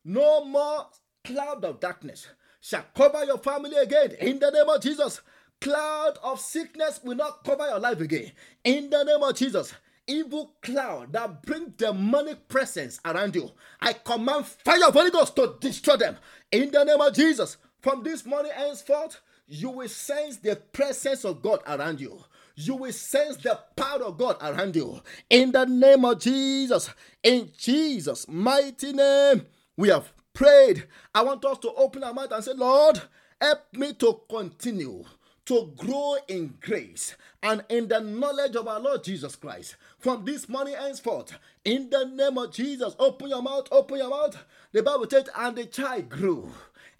No 0.03 0.45
more 0.45 0.87
cloud 1.23 1.63
of 1.65 1.79
darkness 1.79 2.27
shall 2.61 2.85
cover 2.95 3.23
your 3.25 3.37
family 3.39 3.75
again 3.77 4.11
in 4.19 4.39
the 4.39 4.51
name 4.51 4.69
of 4.69 4.81
Jesus. 4.81 5.21
Cloud 5.59 6.17
of 6.23 6.39
sickness 6.39 6.99
will 7.03 7.15
not 7.15 7.43
cover 7.43 7.67
your 7.67 7.79
life 7.79 7.99
again 7.99 8.31
in 8.63 8.89
the 8.89 9.03
name 9.03 9.21
of 9.21 9.35
Jesus. 9.35 9.73
Evil 10.07 10.55
cloud 10.61 11.13
that 11.13 11.43
bring 11.43 11.69
demonic 11.77 12.47
presence 12.47 12.99
around 13.05 13.35
you. 13.35 13.51
I 13.79 13.93
command 13.93 14.45
fire 14.45 14.87
of 14.87 14.93
Holy 14.93 15.11
Ghost 15.11 15.35
to 15.35 15.55
destroy 15.59 15.97
them 15.97 16.17
in 16.51 16.71
the 16.71 16.83
name 16.83 16.99
of 16.99 17.13
Jesus. 17.13 17.57
From 17.81 18.03
this 18.03 18.25
morning 18.25 18.51
henceforth, 18.55 19.21
you 19.47 19.69
will 19.69 19.87
sense 19.87 20.37
the 20.37 20.55
presence 20.55 21.23
of 21.25 21.41
God 21.41 21.61
around 21.67 22.01
you 22.01 22.23
you 22.67 22.75
will 22.75 22.91
sense 22.91 23.37
the 23.37 23.59
power 23.75 24.03
of 24.03 24.17
God 24.17 24.37
around 24.41 24.75
you. 24.75 25.01
In 25.29 25.51
the 25.51 25.65
name 25.65 26.05
of 26.05 26.19
Jesus, 26.19 26.89
in 27.23 27.51
Jesus' 27.57 28.27
mighty 28.27 28.93
name, 28.93 29.45
we 29.77 29.89
have 29.89 30.11
prayed. 30.33 30.87
I 31.13 31.23
want 31.23 31.43
us 31.45 31.57
to 31.59 31.71
open 31.73 32.03
our 32.03 32.13
mouth 32.13 32.31
and 32.31 32.43
say, 32.43 32.53
Lord, 32.53 33.01
help 33.39 33.59
me 33.73 33.93
to 33.93 34.21
continue 34.29 35.03
to 35.45 35.71
grow 35.75 36.17
in 36.27 36.53
grace 36.61 37.15
and 37.43 37.63
in 37.69 37.87
the 37.87 37.99
knowledge 37.99 38.55
of 38.55 38.67
our 38.67 38.79
Lord 38.79 39.03
Jesus 39.03 39.35
Christ. 39.35 39.75
From 39.99 40.23
this 40.23 40.47
morning 40.47 40.75
henceforth, 40.79 41.37
in 41.65 41.89
the 41.89 42.05
name 42.05 42.37
of 42.37 42.53
Jesus, 42.53 42.95
open 42.99 43.29
your 43.29 43.41
mouth, 43.41 43.67
open 43.71 43.97
your 43.97 44.09
mouth. 44.09 44.37
The 44.71 44.83
Bible 44.83 45.07
says, 45.09 45.29
and 45.35 45.55
the 45.55 45.65
child 45.65 46.09
grew 46.09 46.51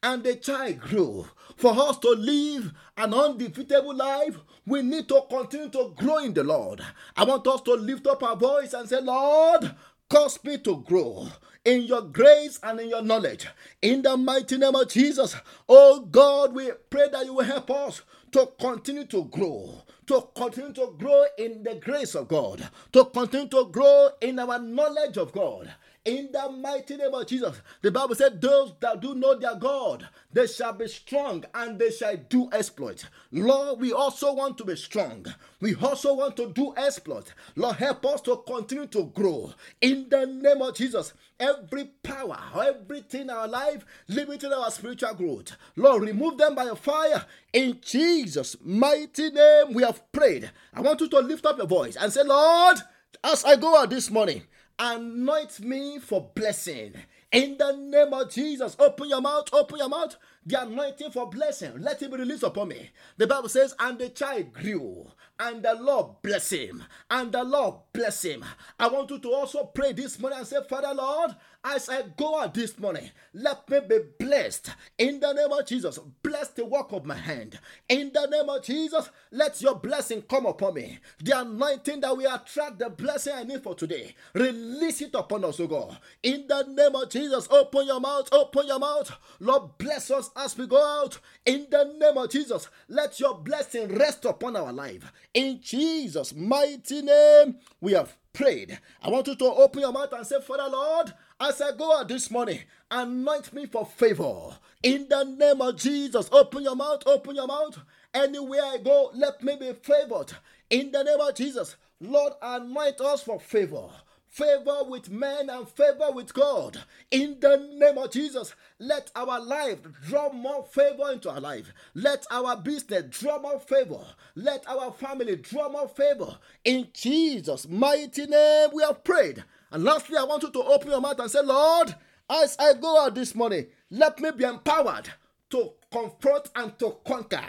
and 0.04 0.24
the 0.24 0.36
child 0.36 0.80
grew. 0.80 1.26
For 1.58 1.74
us 1.78 1.98
to 2.00 2.10
live 2.10 2.74
an 2.98 3.14
undefeatable 3.14 3.96
life, 3.96 4.38
we 4.66 4.82
need 4.82 5.08
to 5.10 5.22
continue 5.30 5.70
to 5.70 5.94
grow 5.96 6.18
in 6.20 6.34
the 6.34 6.44
Lord. 6.44 6.82
I 7.16 7.24
want 7.24 7.46
us 7.48 7.62
to 7.62 7.74
lift 7.74 8.08
up 8.08 8.24
our 8.24 8.36
voice 8.36 8.74
and 8.74 8.88
say, 8.90 9.02
Lord, 9.02 9.76
cause 10.10 10.44
me 10.44 10.58
to 10.60 10.78
grow 10.78 11.28
in 11.64 11.84
your 11.84 12.02
grace 12.02 12.60
and 12.64 12.80
in 12.80 12.90
your 12.90 13.04
knowledge. 13.04 13.48
In 13.82 14.02
the 14.02 14.18
mighty 14.18 14.58
name 14.58 14.76
of 14.76 14.90
Jesus, 14.90 15.36
oh 15.70 16.02
God, 16.02 16.54
we 16.56 16.72
pray 16.90 17.10
that 17.12 17.26
you 17.26 17.36
will 17.36 17.46
help 17.46 17.70
us 17.70 18.02
to 18.32 18.50
continue 18.60 19.06
to 19.06 19.26
grow, 19.26 19.84
to 20.08 20.28
continue 20.36 20.74
to 20.74 20.96
grow 20.98 21.26
in 21.38 21.64
the 21.64 21.76
grace 21.76 22.16
of 22.16 22.28
God, 22.28 22.68
to 22.94 23.06
continue 23.06 23.48
to 23.50 23.66
grow 23.66 24.10
in 24.22 24.40
our 24.40 24.58
knowledge 24.58 25.18
of 25.18 25.32
God 25.32 25.72
in 26.06 26.30
the 26.32 26.50
mighty 26.50 26.98
name 26.98 27.14
of 27.14 27.28
Jesus. 27.28 27.62
The 27.82 27.92
Bible 27.92 28.16
said, 28.16 28.42
Those 28.42 28.74
that 28.80 29.02
do 29.02 29.14
know 29.14 29.38
their 29.38 29.56
God, 29.56 30.08
they 30.34 30.48
shall 30.48 30.74
be 30.74 30.88
strong 30.88 31.46
and 31.54 31.78
they 31.78 31.92
shall 31.92 32.18
do 32.18 32.50
exploits. 32.52 33.06
Lord, 33.32 33.80
we 33.80 33.94
also 33.94 34.34
want 34.34 34.58
to 34.58 34.66
be 34.66 34.76
strong. 34.76 35.26
We 35.60 35.76
also 35.76 36.14
want 36.16 36.38
to 36.38 36.52
do 36.52 36.74
exploits. 36.76 37.32
Lord, 37.56 37.76
help 37.76 38.06
us 38.06 38.22
to 38.22 38.38
continue 38.48 38.88
to 38.88 39.06
grow 39.14 39.54
in 39.80 40.08
the 40.10 40.26
name 40.26 40.62
of 40.62 40.76
Jesus. 40.76 41.14
Every 41.40 41.86
power, 42.04 42.38
everything 42.56 43.22
in 43.22 43.30
our 43.30 43.48
life 43.48 43.86
limiting 44.08 44.52
our 44.54 44.72
spiritual 44.72 45.14
growth. 45.14 45.56
Lord, 45.76 46.04
remove 46.04 46.38
them 46.38 46.56
by 46.56 46.66
your 46.66 46.76
fire. 46.76 47.26
In 47.54 47.80
Jesus' 47.82 48.58
mighty 48.64 49.30
name, 49.30 49.74
we 49.74 49.84
have 49.84 50.12
prayed. 50.12 50.52
I 50.74 50.82
want 50.82 51.02
you 51.02 51.10
to 51.10 51.20
lift 51.20 51.46
up 51.46 51.58
your 51.58 51.68
voice 51.68 51.96
and 51.96 52.12
say, 52.12 52.24
Lord, 52.24 52.78
as 53.24 53.46
I 53.46 53.56
go 53.56 53.78
out 53.78 53.90
this 53.92 54.10
morning, 54.10 54.44
anoint 54.82 55.60
me 55.62 56.00
for 56.00 56.32
blessing. 56.36 56.96
In 57.32 57.58
the 57.58 57.72
name 57.74 58.14
of 58.14 58.32
Jesus, 58.32 58.76
open 58.80 59.10
your 59.10 59.22
mouth, 59.22 59.48
open 59.54 59.78
your 59.78 59.90
mouth. 59.90 60.18
The 60.46 60.64
anointing 60.64 61.12
for 61.12 61.30
blessing, 61.30 61.74
let 61.80 62.02
it 62.02 62.12
be 62.12 62.18
released 62.18 62.44
upon 62.44 62.70
me. 62.70 62.90
The 63.18 63.28
Bible 63.28 63.50
says, 63.50 63.76
and 63.80 64.00
the 64.00 64.10
child 64.10 64.54
grew, 64.54 65.08
and 65.42 65.64
the 65.64 65.74
Lord 65.74 66.22
bless 66.22 66.52
him, 66.52 66.84
and 67.10 67.32
the 67.32 67.44
Lord 67.44 67.76
bless 67.94 68.24
him. 68.24 68.46
I 68.80 68.88
want 68.88 69.10
you 69.10 69.18
to 69.18 69.34
also 69.34 69.64
pray 69.64 69.92
this 69.92 70.20
morning 70.20 70.38
and 70.38 70.48
say, 70.48 70.58
Father 70.70 70.94
Lord, 70.94 71.36
as 71.64 71.90
I 71.90 72.04
go 72.18 72.40
out 72.40 72.54
this 72.54 72.78
morning, 72.80 73.10
let 73.34 73.70
me 73.70 73.80
be 73.88 74.00
blessed 74.20 74.72
in 74.98 75.20
the 75.20 75.34
name 75.34 75.52
of 75.52 75.66
Jesus. 75.66 76.00
Bless 76.24 76.50
the 76.50 76.66
work 76.66 76.92
of 76.92 77.06
my 77.06 77.16
hand. 77.16 77.60
In 77.88 78.12
the 78.14 78.26
name 78.28 78.50
of 78.50 78.64
Jesus, 78.64 79.10
let 79.32 79.62
your 79.62 79.76
blessing 79.76 80.24
come 80.24 80.46
upon 80.48 80.76
me. 80.76 81.00
The 81.24 81.40
anointing 81.40 82.02
that 82.02 82.18
we 82.18 82.26
attract 82.26 82.80
the 82.80 82.90
blessing 82.90 83.34
I 83.36 83.44
need 83.44 83.62
for 83.62 83.76
today. 83.76 84.16
Release 84.34 85.02
it 85.02 85.14
upon 85.14 85.46
us, 85.46 85.60
O 85.60 85.68
God. 85.68 85.98
In 86.24 86.46
the 86.48 86.64
name 86.64 86.96
of 86.96 87.10
Jesus, 87.10 87.48
open 87.52 87.86
your 87.86 88.00
mouth, 88.00 88.30
open 88.32 88.68
your 88.68 88.80
mouth. 88.80 89.12
Lord, 89.40 89.78
bless 89.78 90.10
us 90.10 90.32
as 90.36 90.58
we 90.58 90.66
go 90.66 90.84
out. 91.04 91.20
In 91.46 91.68
the 91.70 91.96
name 92.00 92.18
of 92.18 92.32
Jesus, 92.32 92.70
let 92.90 93.20
your 93.20 93.36
blessing 93.36 93.88
rest 93.98 94.26
upon 94.26 94.56
our 94.56 94.74
life. 94.74 95.12
In 95.34 95.62
Jesus' 95.62 96.34
mighty 96.36 97.02
name, 97.02 97.56
we 97.80 97.94
have 97.94 98.18
prayed. 98.34 98.80
I 99.02 99.10
want 99.10 99.28
you 99.28 99.36
to 99.36 99.46
open 99.46 99.82
your 99.82 99.94
mouth 99.94 100.12
and 100.12 100.28
say, 100.28 100.42
Father 100.42 100.70
Lord, 100.70 101.14
as 101.40 101.62
I 101.62 101.76
go 101.76 101.98
out 101.98 102.10
this 102.10 102.30
morning, 102.30 102.60
anoint 102.90 103.54
me 103.54 103.66
for 103.66 103.86
favor. 103.86 104.58
In 104.84 105.08
the 105.10 105.24
name 105.24 105.62
of 105.62 105.78
Jesus, 105.78 106.28
open 106.32 106.64
your 106.64 106.76
mouth, 106.76 107.04
open 107.06 107.36
your 107.36 107.48
mouth. 107.48 107.80
Anywhere 108.14 108.64
I 108.64 108.78
go, 108.78 109.12
let 109.14 109.42
me 109.42 109.56
be 109.56 109.72
favored. 109.74 110.34
In 110.70 110.92
the 110.92 111.04
name 111.04 111.20
of 111.20 111.34
Jesus, 111.36 111.78
Lord, 112.02 112.34
anoint 112.42 113.00
us 113.00 113.24
for 113.24 113.40
favor 113.40 113.90
favor 114.32 114.84
with 114.88 115.10
men 115.10 115.50
and 115.50 115.68
favor 115.68 116.10
with 116.14 116.34
God. 116.34 116.80
In 117.12 117.38
the 117.40 117.70
name 117.74 117.98
of 117.98 118.12
Jesus, 118.12 118.56
let 118.80 119.12
our 119.16 119.40
life 119.42 119.80
draw 120.08 120.32
more 120.32 120.64
favor 120.64 121.12
into 121.12 121.30
our 121.30 121.42
life. 121.42 121.72
Let 121.94 122.26
our 122.32 122.56
business 122.56 123.06
draw 123.10 123.40
more 123.40 123.60
favor. 123.60 124.00
Let 124.36 124.68
our 124.68 124.92
family 124.94 125.36
draw 125.36 125.70
more 125.70 125.90
favor. 125.90 126.38
In 126.64 126.88
Jesus' 126.94 127.68
mighty 127.68 128.26
name, 128.26 128.70
we 128.74 128.84
have 128.84 129.04
prayed. 129.04 129.44
And 129.72 129.84
lastly, 129.84 130.18
I 130.18 130.24
want 130.24 130.44
you 130.44 130.52
to 130.52 130.64
open 130.64 130.90
your 130.90 131.02
mouth 131.02 131.20
and 131.20 131.30
say, 131.30 131.42
Lord, 131.44 131.94
as 132.30 132.56
I 132.58 132.74
go 132.74 133.02
out 133.02 133.14
this 133.14 133.36
morning, 133.36 133.68
let 133.90 134.20
me 134.22 134.32
be 134.32 134.46
empowered 134.46 135.10
to 135.50 135.74
confront 135.92 136.50
and 136.56 136.80
to 136.80 136.96
conquer 137.06 137.44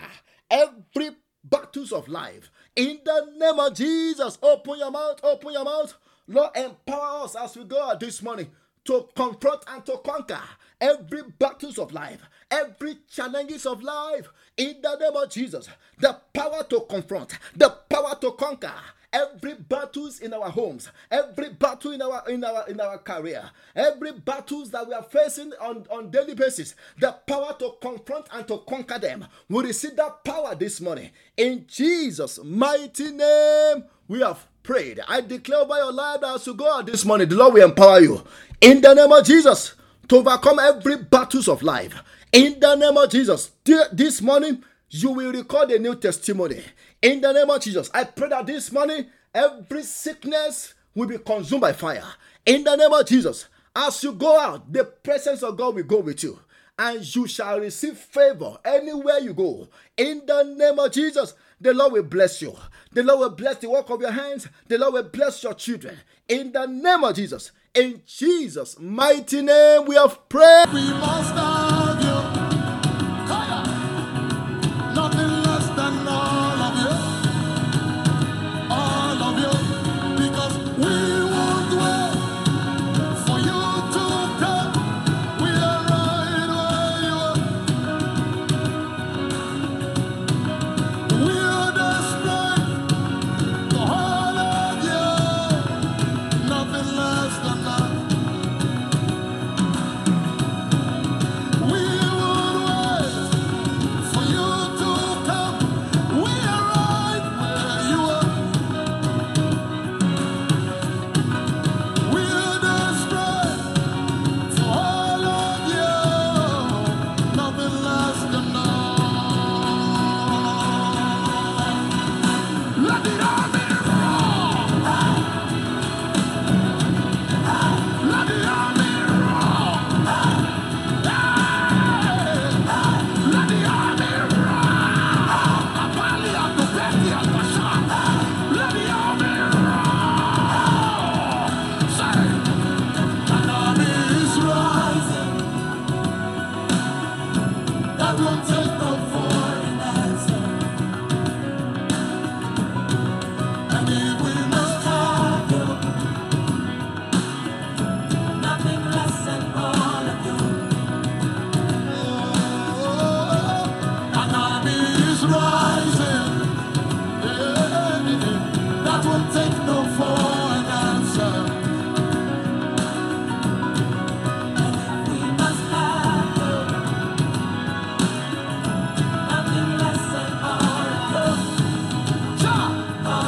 every 0.51 1.11
battles 1.45 1.92
of 1.92 2.09
life. 2.09 2.51
In 2.75 2.99
the 3.05 3.33
name 3.37 3.61
of 3.61 3.75
Jesus, 3.75 4.38
open 4.42 4.79
your 4.79 4.90
mouth, 4.90 5.21
open 5.23 5.53
your 5.53 5.64
mouth. 5.64 5.95
Lord, 6.29 6.51
empower 6.57 7.25
us 7.25 7.37
as 7.37 7.57
we 7.57 7.65
go 7.65 7.95
this 7.99 8.23
morning 8.23 8.51
to 8.85 9.09
confront 9.15 9.65
and 9.69 9.85
to 9.87 9.99
conquer 10.05 10.41
every 10.81 11.23
battles 11.39 11.79
of 11.79 11.93
life, 11.93 12.21
every 12.51 12.99
challenges 13.11 13.67
of 13.67 13.83
life. 13.83 14.29
In 14.57 14.77
the 14.83 14.97
name 14.97 15.17
of 15.17 15.31
Jesus, 15.31 15.69
the 15.99 16.19
power 16.33 16.65
to 16.71 16.81
confront, 16.89 17.39
the 17.57 17.71
power 17.89 18.17
to 18.21 18.33
conquer 18.33 18.73
every 19.13 19.55
battles 19.55 20.21
in 20.21 20.33
our 20.33 20.49
homes, 20.49 20.91
every 21.11 21.51
battle 21.51 21.93
in 21.93 22.03
our 22.03 22.29
in 22.29 22.43
our 22.43 22.69
in 22.69 22.81
our 22.81 22.99
career, 22.99 23.51
every 23.77 24.13
battles 24.13 24.71
that 24.71 24.87
we 24.87 24.95
are 24.95 25.03
facing 25.03 25.53
on, 25.61 25.87
on 25.91 26.11
daily 26.11 26.35
basis, 26.35 26.75
the 26.99 27.13
power 27.27 27.55
to 27.59 27.75
confront 27.81 28.27
and 28.33 28.47
to 28.49 28.59
conquer 28.59 28.99
them. 28.99 29.27
We 29.49 29.65
receive 29.65 29.97
that 29.97 30.25
power 30.25 30.55
this 30.55 30.81
morning. 30.81 31.11
In 31.37 31.67
Jesus' 31.69 32.41
mighty 32.43 33.11
name, 33.13 33.85
we 34.09 34.21
have 34.21 34.47
prayed. 34.62 35.01
I 35.09 35.20
declare 35.20 35.64
by 35.64 35.79
your 35.79 35.92
life 35.92 36.20
as 36.25 36.46
you 36.46 36.55
go 36.55 36.72
out 36.72 36.87
this 36.87 37.05
morning, 37.05 37.29
the 37.29 37.37
Lord 37.37 37.55
will 37.55 37.64
empower 37.64 38.01
you. 38.01 38.25
In 38.61 38.81
the 38.81 38.94
name 38.94 39.11
of 39.12 39.25
Jesus, 39.25 39.75
to 40.09 40.16
overcome 40.16 40.59
every 40.59 40.96
battles 40.96 41.48
of 41.48 41.62
life. 41.62 41.94
In 42.33 42.61
the 42.61 42.75
name 42.75 42.96
of 42.96 43.11
Jesus, 43.11 43.51
this 43.64 44.22
morning 44.22 44.64
you 44.90 45.11
will 45.11 45.33
record 45.33 45.70
a 45.70 45.79
new 45.79 45.94
testimony. 45.94 46.62
In 47.01 47.20
the 47.20 47.33
name 47.33 47.51
of 47.51 47.61
Jesus, 47.61 47.90
I 47.92 48.05
pray 48.05 48.29
that 48.29 48.46
this 48.46 48.70
morning 48.70 49.07
every 49.35 49.83
sickness 49.83 50.75
will 50.94 51.09
be 51.09 51.18
consumed 51.18 51.62
by 51.62 51.72
fire. 51.72 52.05
In 52.44 52.64
the 52.64 52.77
name 52.77 52.92
of 52.92 53.07
Jesus, 53.07 53.46
as 53.75 54.03
you 54.05 54.12
go 54.12 54.38
out, 54.38 54.70
the 54.72 54.85
presence 54.85 55.42
of 55.42 55.57
God 55.57 55.75
will 55.75 55.85
go 55.85 56.01
with 56.01 56.22
you, 56.22 56.38
and 56.79 57.16
you 57.16 57.27
shall 57.27 57.59
receive 57.59 57.96
favor 57.96 58.59
anywhere 58.64 59.18
you 59.18 59.33
go. 59.33 59.68
In 59.96 60.22
the 60.27 60.42
name 60.42 60.79
of 60.79 60.92
Jesus, 60.92 61.35
the 61.62 61.72
Lord 61.72 61.92
will 61.92 62.03
bless 62.03 62.42
you. 62.42 62.57
The 62.92 63.03
Lord 63.03 63.20
will 63.20 63.31
bless 63.31 63.57
the 63.59 63.70
work 63.70 63.88
of 63.90 64.01
your 64.01 64.11
hands. 64.11 64.48
The 64.68 64.79
Lord 64.79 64.94
will 64.94 65.03
bless 65.05 65.42
your 65.42 65.55
children. 65.55 65.96
In 66.29 66.53
the 66.53 66.66
name 66.66 67.05
of 67.05 67.14
Jesus. 67.14 67.53
In 67.75 68.03
Jesus' 68.05 68.79
mighty 68.79 69.42
name, 69.42 69.87
we 69.87 69.94
have 69.94 70.29
prayed. 70.29 70.66
We 70.72 70.90
must 70.90 71.35
have 71.35 71.62